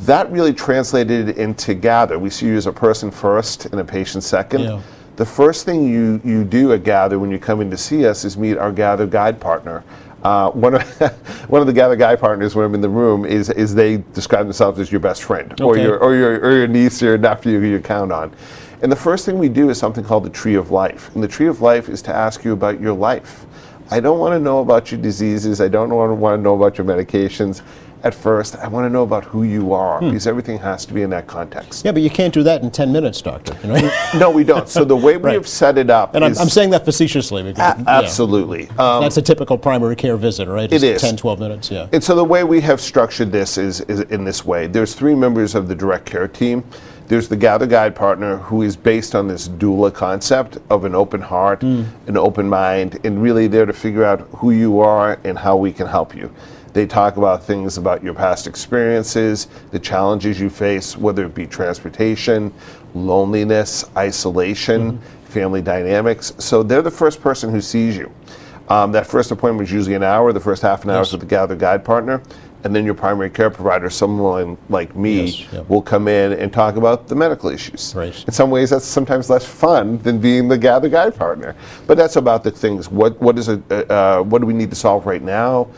that 0.00 0.30
really 0.30 0.52
translated 0.52 1.30
into 1.30 1.74
gather. 1.74 2.18
We 2.18 2.30
see 2.30 2.46
you 2.46 2.56
as 2.56 2.66
a 2.66 2.72
person 2.72 3.10
first 3.10 3.66
and 3.66 3.80
a 3.80 3.84
patient 3.84 4.24
second. 4.24 4.62
Yeah. 4.62 4.82
The 5.16 5.24
first 5.24 5.64
thing 5.64 5.88
you, 5.88 6.20
you 6.24 6.44
do 6.44 6.74
at 6.74 6.84
Gather 6.84 7.18
when 7.18 7.30
you 7.30 7.38
come 7.38 7.62
in 7.62 7.70
to 7.70 7.76
see 7.78 8.06
us 8.06 8.24
is 8.24 8.36
meet 8.36 8.58
our 8.58 8.70
Gather 8.70 9.06
guide 9.06 9.40
partner. 9.40 9.82
Uh, 10.22 10.50
one 10.50 10.74
of 10.74 10.82
one 11.48 11.60
of 11.62 11.66
the 11.66 11.72
Gather 11.72 11.96
guide 11.96 12.20
partners 12.20 12.54
when 12.54 12.66
I'm 12.66 12.74
in 12.74 12.82
the 12.82 12.88
room 12.88 13.24
is 13.24 13.48
is 13.48 13.74
they 13.74 13.98
describe 14.12 14.44
themselves 14.44 14.78
as 14.78 14.92
your 14.92 15.00
best 15.00 15.22
friend 15.22 15.58
or 15.60 15.78
your 15.78 15.98
or 15.98 16.14
your 16.14 16.40
or 16.40 16.52
your 16.52 16.66
niece 16.66 17.02
or 17.02 17.06
your 17.06 17.18
nephew 17.18 17.60
you 17.60 17.80
count 17.80 18.12
on. 18.12 18.34
And 18.82 18.92
the 18.92 18.96
first 18.96 19.24
thing 19.24 19.38
we 19.38 19.48
do 19.48 19.70
is 19.70 19.78
something 19.78 20.04
called 20.04 20.24
the 20.24 20.30
Tree 20.30 20.54
of 20.54 20.70
Life. 20.70 21.14
And 21.14 21.24
the 21.24 21.28
Tree 21.28 21.46
of 21.46 21.62
Life 21.62 21.88
is 21.88 22.02
to 22.02 22.14
ask 22.14 22.44
you 22.44 22.52
about 22.52 22.78
your 22.78 22.92
life. 22.92 23.46
I 23.90 24.00
don't 24.00 24.18
want 24.18 24.32
to 24.32 24.38
know 24.40 24.60
about 24.60 24.90
your 24.90 25.00
diseases. 25.00 25.60
I 25.60 25.68
don't 25.68 25.90
want 25.94 26.10
to, 26.10 26.14
want 26.14 26.38
to 26.38 26.42
know 26.42 26.54
about 26.54 26.76
your 26.78 26.86
medications. 26.86 27.62
At 28.02 28.14
first, 28.14 28.54
I 28.56 28.68
want 28.68 28.84
to 28.84 28.90
know 28.90 29.02
about 29.02 29.24
who 29.24 29.42
you 29.42 29.72
are 29.72 30.00
because 30.00 30.26
everything 30.28 30.58
has 30.58 30.84
to 30.86 30.94
be 30.94 31.02
in 31.02 31.10
that 31.10 31.26
context. 31.26 31.84
Yeah, 31.84 31.90
but 31.92 32.02
you 32.02 32.10
can't 32.10 32.32
do 32.32 32.42
that 32.44 32.62
in 32.62 32.70
10 32.70 32.92
minutes, 32.92 33.20
doctor. 33.22 33.56
You 33.62 33.72
know? 33.72 33.90
No, 34.18 34.30
we 34.30 34.44
don't. 34.44 34.68
So 34.68 34.84
the 34.84 34.94
way 34.94 35.16
we 35.16 35.22
Right. 35.24 35.34
have 35.34 35.48
set 35.48 35.76
it 35.78 35.90
up 35.90 36.14
and 36.14 36.24
I'm, 36.24 36.36
I'm 36.38 36.48
saying 36.48 36.70
that 36.70 36.84
facetiously. 36.84 37.42
Because, 37.42 37.74
a- 37.78 37.82
yeah. 37.82 37.98
absolutely. 37.98 38.68
Um, 38.78 39.02
That's 39.02 39.16
a 39.16 39.22
typical 39.22 39.58
primary 39.58 39.96
care 39.96 40.16
visit, 40.16 40.46
right? 40.46 40.70
It 40.70 40.82
It's 40.82 40.84
is. 40.84 41.00
10, 41.02 41.16
12 41.16 41.40
minutes, 41.40 41.70
yeah. 41.70 41.88
And 41.92 42.04
so 42.04 42.14
the 42.14 42.22
way 42.24 42.44
we 42.44 42.60
have 42.60 42.80
structured 42.80 43.32
this 43.32 43.56
is, 43.58 43.80
is 43.82 44.00
in 44.02 44.24
this 44.24 44.44
way. 44.44 44.66
There's 44.68 44.94
three 44.94 45.14
members 45.14 45.54
of 45.54 45.66
the 45.66 45.74
direct 45.74 46.06
care 46.06 46.28
team. 46.28 46.62
There's 47.06 47.28
the 47.28 47.36
Gather 47.36 47.66
Guide 47.66 47.94
partner 47.94 48.38
who 48.38 48.62
is 48.62 48.76
based 48.76 49.14
on 49.14 49.28
this 49.28 49.48
doula 49.48 49.94
concept 49.94 50.58
of 50.70 50.84
an 50.84 50.94
open 50.94 51.20
heart, 51.20 51.62
an 52.08 52.16
open 52.16 52.48
mind, 52.48 52.98
and 53.04 53.22
really 53.22 53.46
there 53.46 53.64
to 53.64 53.72
figure 53.72 54.04
out 54.04 54.22
who 54.36 54.50
you 54.50 54.80
are 54.80 55.20
and 55.22 55.38
how 55.38 55.56
we 55.56 55.72
can 55.72 55.86
help 55.86 56.16
you. 56.16 56.32
They 56.72 56.84
talk 56.84 57.16
about 57.16 57.44
things 57.44 57.78
about 57.78 58.02
your 58.02 58.12
past 58.12 58.46
experiences, 58.48 59.46
the 59.70 59.78
challenges 59.78 60.40
you 60.40 60.50
face, 60.50 60.96
whether 60.96 61.24
it 61.24 61.34
be 61.34 61.46
transportation, 61.46 62.52
loneliness, 62.94 63.84
isolation, 63.96 65.00
family 65.26 65.62
dynamics. 65.62 66.32
So 66.38 66.62
they're 66.62 66.82
the 66.82 66.90
first 66.90 67.20
person 67.20 67.50
who 67.50 67.60
sees 67.60 67.96
you. 67.96 68.12
Um, 68.68 68.90
that 68.92 69.06
first 69.06 69.30
appointment 69.30 69.68
is 69.68 69.72
usually 69.72 69.94
an 69.94 70.02
hour. 70.02 70.32
The 70.32 70.40
first 70.40 70.60
half 70.60 70.82
an 70.82 70.90
hour 70.90 71.02
is 71.02 71.12
with 71.12 71.20
the 71.20 71.26
Gather 71.26 71.54
Guide 71.54 71.84
partner. 71.84 72.20
And 72.66 72.74
then 72.74 72.84
your 72.84 72.94
primary 72.94 73.30
care 73.30 73.48
provider, 73.48 73.88
someone 73.88 74.58
like 74.68 74.96
me, 74.96 75.26
Yes, 75.26 75.68
will 75.68 75.80
come 75.80 76.08
in 76.08 76.32
and 76.32 76.52
talk 76.52 76.74
about 76.74 77.06
the 77.06 77.14
medical 77.14 77.48
issues. 77.48 77.94
Right. 77.94 78.24
In 78.26 78.32
some 78.32 78.50
ways, 78.50 78.70
that's 78.70 78.84
sometimes 78.84 79.30
less 79.30 79.46
fun 79.46 79.98
than 79.98 80.18
being 80.18 80.48
the 80.48 80.58
Gather 80.58 80.88
Guide 80.88 81.14
partner. 81.14 81.54
But 81.86 81.96
that's 81.96 82.16
about 82.16 82.42
the 82.42 82.50
things. 82.50 82.90
What 82.90 83.22
what 83.22 83.38
is? 83.38 83.48
Uh, 83.48 83.60
uh, 83.70 84.22
what 84.24 84.40
do 84.40 84.46
we 84.48 84.52
need 84.52 84.70
to 84.70 84.74
solve 84.74 85.06
right 85.06 85.22
now? 85.22 85.68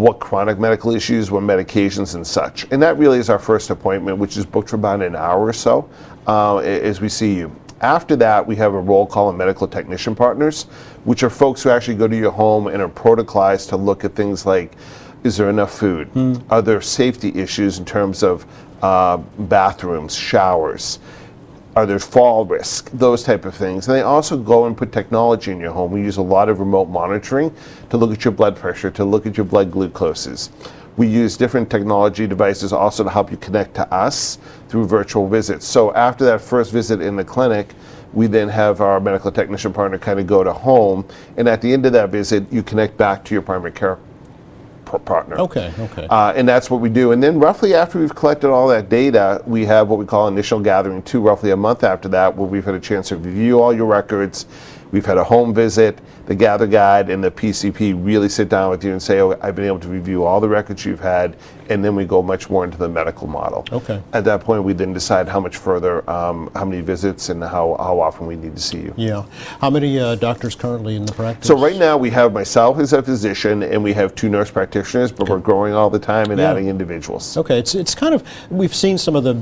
What 0.00 0.18
chronic 0.18 0.58
medical 0.58 0.96
issues? 0.96 1.30
What 1.30 1.42
medications 1.42 2.14
and 2.14 2.26
such? 2.26 2.66
And 2.70 2.80
that 2.82 2.96
really 2.96 3.18
is 3.18 3.28
our 3.28 3.38
first 3.38 3.68
appointment, 3.68 4.16
which 4.16 4.38
is 4.38 4.46
booked 4.46 4.70
for 4.70 4.76
about 4.76 5.02
an 5.02 5.14
hour 5.14 5.44
or 5.44 5.52
so 5.52 5.90
uh, 6.26 6.56
as 6.56 7.02
we 7.02 7.10
see 7.10 7.34
you. 7.34 7.54
After 7.82 8.16
that, 8.16 8.46
we 8.46 8.56
have 8.56 8.72
a 8.72 8.80
roll 8.80 9.06
call 9.06 9.28
of 9.28 9.36
medical 9.36 9.68
technician 9.68 10.14
partners, 10.14 10.64
which 11.04 11.22
are 11.22 11.30
folks 11.30 11.62
who 11.62 11.68
actually 11.68 11.96
go 11.96 12.08
to 12.08 12.16
your 12.16 12.30
home 12.30 12.68
and 12.68 12.80
are 12.80 12.88
protocolized 12.88 13.68
to 13.70 13.76
look 13.76 14.06
at 14.06 14.14
things 14.14 14.46
like 14.46 14.72
is 15.24 15.36
there 15.36 15.48
enough 15.48 15.72
food? 15.72 16.08
Are 16.50 16.62
there 16.62 16.80
safety 16.80 17.32
issues 17.34 17.78
in 17.78 17.84
terms 17.84 18.22
of 18.22 18.44
uh, 18.82 19.18
bathrooms, 19.38 20.14
showers? 20.14 20.98
Are 21.74 21.86
there 21.86 21.98
fall 21.98 22.44
risk? 22.44 22.90
Those 22.90 23.22
type 23.22 23.44
of 23.44 23.54
things. 23.54 23.88
And 23.88 23.96
they 23.96 24.02
also 24.02 24.36
go 24.36 24.66
and 24.66 24.76
put 24.76 24.92
technology 24.92 25.52
in 25.52 25.60
your 25.60 25.72
home. 25.72 25.92
We 25.92 26.02
use 26.02 26.18
a 26.18 26.22
lot 26.22 26.48
of 26.48 26.58
remote 26.58 26.86
monitoring 26.86 27.54
to 27.90 27.96
look 27.96 28.12
at 28.12 28.24
your 28.24 28.32
blood 28.32 28.56
pressure, 28.56 28.90
to 28.90 29.04
look 29.04 29.26
at 29.26 29.36
your 29.36 29.46
blood 29.46 29.70
glucoses. 29.70 30.50
We 30.98 31.06
use 31.06 31.38
different 31.38 31.70
technology 31.70 32.26
devices 32.26 32.72
also 32.72 33.02
to 33.04 33.08
help 33.08 33.30
you 33.30 33.38
connect 33.38 33.74
to 33.76 33.90
us 33.94 34.36
through 34.68 34.86
virtual 34.86 35.26
visits. 35.26 35.66
So 35.66 35.94
after 35.94 36.26
that 36.26 36.42
first 36.42 36.72
visit 36.72 37.00
in 37.00 37.16
the 37.16 37.24
clinic, 37.24 37.72
we 38.12 38.26
then 38.26 38.48
have 38.50 38.82
our 38.82 39.00
medical 39.00 39.32
technician 39.32 39.72
partner 39.72 39.98
kind 39.98 40.20
of 40.20 40.26
go 40.26 40.44
to 40.44 40.52
home. 40.52 41.06
And 41.38 41.48
at 41.48 41.62
the 41.62 41.72
end 41.72 41.86
of 41.86 41.94
that 41.94 42.10
visit, 42.10 42.52
you 42.52 42.62
connect 42.62 42.98
back 42.98 43.24
to 43.24 43.34
your 43.34 43.40
primary 43.40 43.72
care 43.72 43.98
partner. 44.98 45.38
Okay, 45.38 45.72
okay. 45.78 46.06
Uh, 46.08 46.32
and 46.34 46.48
that's 46.48 46.70
what 46.70 46.80
we 46.80 46.88
do. 46.88 47.12
And 47.12 47.22
then 47.22 47.38
roughly 47.38 47.74
after 47.74 47.98
we've 47.98 48.14
collected 48.14 48.50
all 48.50 48.68
that 48.68 48.88
data, 48.88 49.42
we 49.46 49.64
have 49.66 49.88
what 49.88 49.98
we 49.98 50.06
call 50.06 50.28
initial 50.28 50.60
gathering 50.60 51.02
two, 51.02 51.20
roughly 51.20 51.50
a 51.50 51.56
month 51.56 51.84
after 51.84 52.08
that, 52.08 52.36
where 52.36 52.46
we've 52.46 52.64
had 52.64 52.74
a 52.74 52.80
chance 52.80 53.08
to 53.08 53.16
review 53.16 53.60
all 53.60 53.72
your 53.72 53.86
records. 53.86 54.46
We've 54.92 55.06
had 55.06 55.16
a 55.16 55.24
home 55.24 55.54
visit. 55.54 55.98
The 56.26 56.34
Gather 56.34 56.66
Guide 56.66 57.08
and 57.08 57.24
the 57.24 57.30
PCP 57.30 57.94
really 58.04 58.28
sit 58.28 58.48
down 58.48 58.70
with 58.70 58.84
you 58.84 58.92
and 58.92 59.02
say, 59.02 59.20
oh, 59.20 59.36
I've 59.40 59.56
been 59.56 59.64
able 59.64 59.80
to 59.80 59.88
review 59.88 60.24
all 60.24 60.40
the 60.40 60.48
records 60.48 60.84
you've 60.84 61.00
had. 61.00 61.36
And 61.68 61.84
then 61.84 61.94
we 61.94 62.04
go 62.04 62.22
much 62.22 62.50
more 62.50 62.64
into 62.64 62.76
the 62.78 62.88
medical 62.88 63.26
model. 63.26 63.64
Okay. 63.72 64.00
At 64.12 64.24
that 64.24 64.40
point, 64.42 64.64
we 64.64 64.72
then 64.72 64.92
decide 64.92 65.28
how 65.28 65.40
much 65.40 65.56
further, 65.56 66.08
um, 66.10 66.50
how 66.54 66.64
many 66.64 66.80
visits, 66.82 67.28
and 67.28 67.42
how, 67.42 67.76
how 67.78 68.00
often 68.00 68.26
we 68.26 68.36
need 68.36 68.54
to 68.56 68.62
see 68.62 68.78
you. 68.78 68.94
yeah. 68.96 69.24
How 69.60 69.70
many 69.70 69.98
uh, 69.98 70.14
doctors 70.16 70.54
currently 70.54 70.96
in 70.96 71.04
the 71.06 71.12
practice? 71.12 71.46
So 71.48 71.58
right 71.58 71.76
now 71.76 71.96
we 71.96 72.10
have 72.10 72.32
myself 72.32 72.78
as 72.78 72.92
a 72.92 73.02
physician 73.02 73.62
and 73.62 73.82
we 73.82 73.92
have 73.94 74.14
two 74.14 74.28
nurse 74.28 74.50
practitioners, 74.50 75.12
but 75.12 75.28
we're 75.28 75.38
growing 75.38 75.72
all 75.74 75.90
the 75.90 75.98
time 75.98 76.30
and 76.30 76.38
Yeah. 76.40 76.50
adding 76.50 76.68
individuals. 76.68 77.36
Okay, 77.36 77.58
it's 77.58 77.74
it's 77.74 77.94
kind 77.94 78.14
of 78.14 78.22
we've 78.50 78.74
seen 78.74 78.96
some 78.98 79.14
of 79.16 79.24
the 79.24 79.34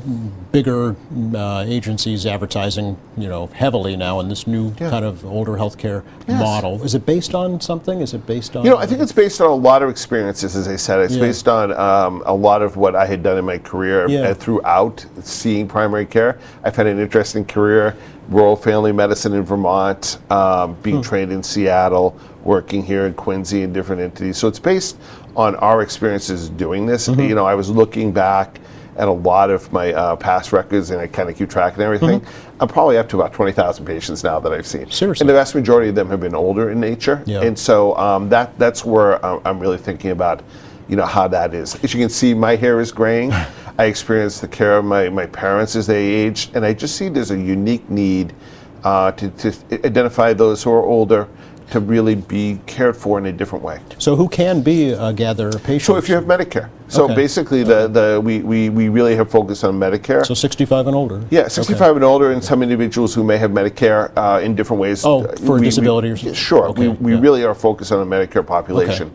bigger 0.53 0.97
uh, 1.35 1.65
agencies 1.67 2.27
advertising, 2.27 2.97
you 3.17 3.29
know, 3.29 3.47
heavily 3.55 3.97
now 3.97 4.21
in 4.21 4.29
this 4.29 4.47
new 4.47 4.73
Yeah. 4.81 4.91
kind 4.91 5.05
of 5.05 5.25
older 5.25 5.53
healthcare 5.63 6.03
Yes. 6.29 6.41
model. 6.41 6.83
Is 6.85 6.95
it 6.95 7.05
based 7.07 7.35
on 7.35 7.61
something? 7.61 8.01
Is 8.01 8.15
it 8.15 8.27
based 8.27 8.57
on? 8.57 8.65
You 8.65 8.71
know, 8.73 8.77
I 8.85 8.87
think 8.87 9.01
it's 9.01 9.13
based 9.25 9.41
on 9.41 9.49
a 9.51 9.55
lot 9.71 9.83
of 9.83 9.89
experiences, 9.97 10.55
as 10.57 10.67
I 10.69 10.77
said. 10.77 11.01
It's 11.01 11.15
Yeah. 11.17 11.21
based 11.29 11.47
on 11.49 11.67
um, 11.89 12.10
a 12.27 12.35
lot 12.35 12.63
of 12.63 12.77
what 12.77 12.95
I 12.95 13.07
had 13.07 13.23
done 13.23 13.39
in 13.39 13.45
my 13.45 13.59
career 13.59 14.07
Yeah. 14.09 14.21
uh, 14.31 14.35
throughout 14.35 15.05
seeing 15.23 15.67
primary 15.69 16.07
care. 16.07 16.39
I've 16.65 16.77
had 16.77 16.87
an 16.87 16.99
interesting 16.99 17.45
career, 17.45 17.95
rural 18.29 18.57
family 18.57 18.93
medicine 18.93 19.33
in 19.35 19.43
Vermont, 19.45 20.19
um, 20.31 20.77
being 20.83 20.97
Hmm. 20.97 21.03
trained 21.03 21.33
in 21.33 21.43
Seattle, 21.43 22.15
working 22.45 22.83
here 22.83 23.07
in 23.07 23.15
Quincy 23.15 23.63
in 23.63 23.73
different 23.73 24.01
entities. 24.03 24.37
So 24.37 24.49
it's 24.49 24.59
based 24.59 24.97
on 25.37 25.55
our 25.57 25.83
experiences 25.83 26.49
doing 26.51 26.87
this. 26.87 27.09
Mm-hmm. 27.09 27.21
You 27.21 27.35
know, 27.35 27.47
I 27.47 27.55
was 27.55 27.71
looking 27.71 28.13
back 28.13 28.61
at 28.97 29.09
a 29.09 29.13
lot 29.13 29.49
of 29.51 29.73
my 29.73 29.93
uh, 29.95 30.17
past 30.17 30.53
records 30.53 30.91
and 30.91 31.01
I 31.01 31.07
kind 31.07 31.31
of 31.31 31.37
keep 31.37 31.49
track 31.49 31.75
and 31.75 31.83
everything. 31.83 32.21
I'm 32.61 32.69
probably 32.69 32.99
up 32.99 33.09
to 33.11 33.17
about 33.17 33.33
20,000 33.33 33.87
patients 33.87 34.23
now 34.25 34.39
that 34.41 34.53
I've 34.53 34.67
seen. 34.67 34.83
Mm-hmm. 34.83 34.91
Seriously? 34.91 35.23
And 35.25 35.29
the 35.31 35.35
vast 35.35 35.55
majority 35.55 35.89
of 35.89 35.95
them 35.95 36.09
have 36.11 36.21
been 36.21 36.35
older 36.35 36.71
in 36.71 36.81
nature. 36.81 37.23
Yeah. 37.25 37.41
And 37.41 37.59
so 37.59 37.97
um, 37.97 38.29
that 38.29 38.59
that's 38.59 38.85
where 38.85 39.25
I'm 39.25 39.41
I'm 39.47 39.59
really 39.59 39.79
thinking 39.79 40.11
about, 40.11 40.43
you 40.91 40.97
know, 40.97 41.07
how 41.07 41.29
that 41.29 41.55
is. 41.55 41.83
As 41.85 41.95
you 41.95 42.01
can 42.01 42.11
see, 42.11 42.35
my 42.35 42.57
hair 42.57 42.81
is 42.81 42.91
graying. 42.91 43.33
I 43.79 43.85
experienced 43.85 44.41
the 44.41 44.49
care 44.49 44.77
of 44.77 44.85
my, 44.85 45.09
my 45.09 45.25
parents 45.27 45.77
as 45.77 45.87
they 45.87 46.05
aged, 46.05 46.57
and 46.57 46.67
I 46.67 46.75
just 46.75 46.97
see 46.97 47.09
there's 47.09 47.31
a 47.31 47.39
unique 47.39 47.89
need 47.89 48.35
uh, 48.83 49.13
to, 49.13 49.31
to 49.31 49.53
identify 49.87 50.33
those 50.33 50.63
who 50.65 50.71
are 50.73 50.83
older 50.83 51.29
to 51.71 51.79
really 51.79 52.17
be 52.17 52.59
cared 52.67 52.97
for 52.97 53.17
in 53.19 53.27
a 53.27 53.33
different 53.33 53.65
way. 53.65 53.79
So 53.99 54.17
who 54.17 54.29
can 54.29 54.61
be 54.61 54.91
a 54.91 55.13
gatherer 55.13 55.53
patient? 55.53 55.83
So 55.83 55.97
if 55.97 56.09
you 56.09 56.17
have 56.17 56.25
Medicare, 56.25 56.69
so 56.89 57.05
Okay. 57.05 57.15
basically 57.15 57.63
the, 57.63 57.87
the 57.87 58.21
we, 58.21 58.41
we, 58.41 58.69
we 58.71 58.89
really 58.89 59.15
have 59.15 59.31
focused 59.31 59.63
on 59.63 59.79
Medicare. 59.79 60.27
so 60.27 60.35
65 60.35 60.89
and 60.89 60.97
older. 60.97 61.25
Yeah, 61.31 61.47
65 61.47 61.95
and 61.95 62.05
older, 62.05 62.33
and 62.33 62.43
some 62.43 62.65
individuals 62.65 63.15
who 63.15 63.23
may 63.23 63.37
have 63.39 63.53
Medicare 63.53 64.11
uh, 64.17 64.41
in 64.41 64.57
different 64.57 64.81
ways. 64.81 65.05
Oh, 65.05 65.29
for 65.47 65.59
a 65.59 65.61
disability 65.61 66.09
or 66.11 66.17
something? 66.17 66.35
Sure, 66.35 66.67
Okay, 66.71 66.89
we, 66.89 66.95
we 66.97 67.15
yeah. 67.15 67.21
really 67.21 67.45
are 67.45 67.55
focused 67.55 67.93
on 67.93 68.01
the 68.09 68.17
Medicare 68.17 68.45
population. 68.45 69.13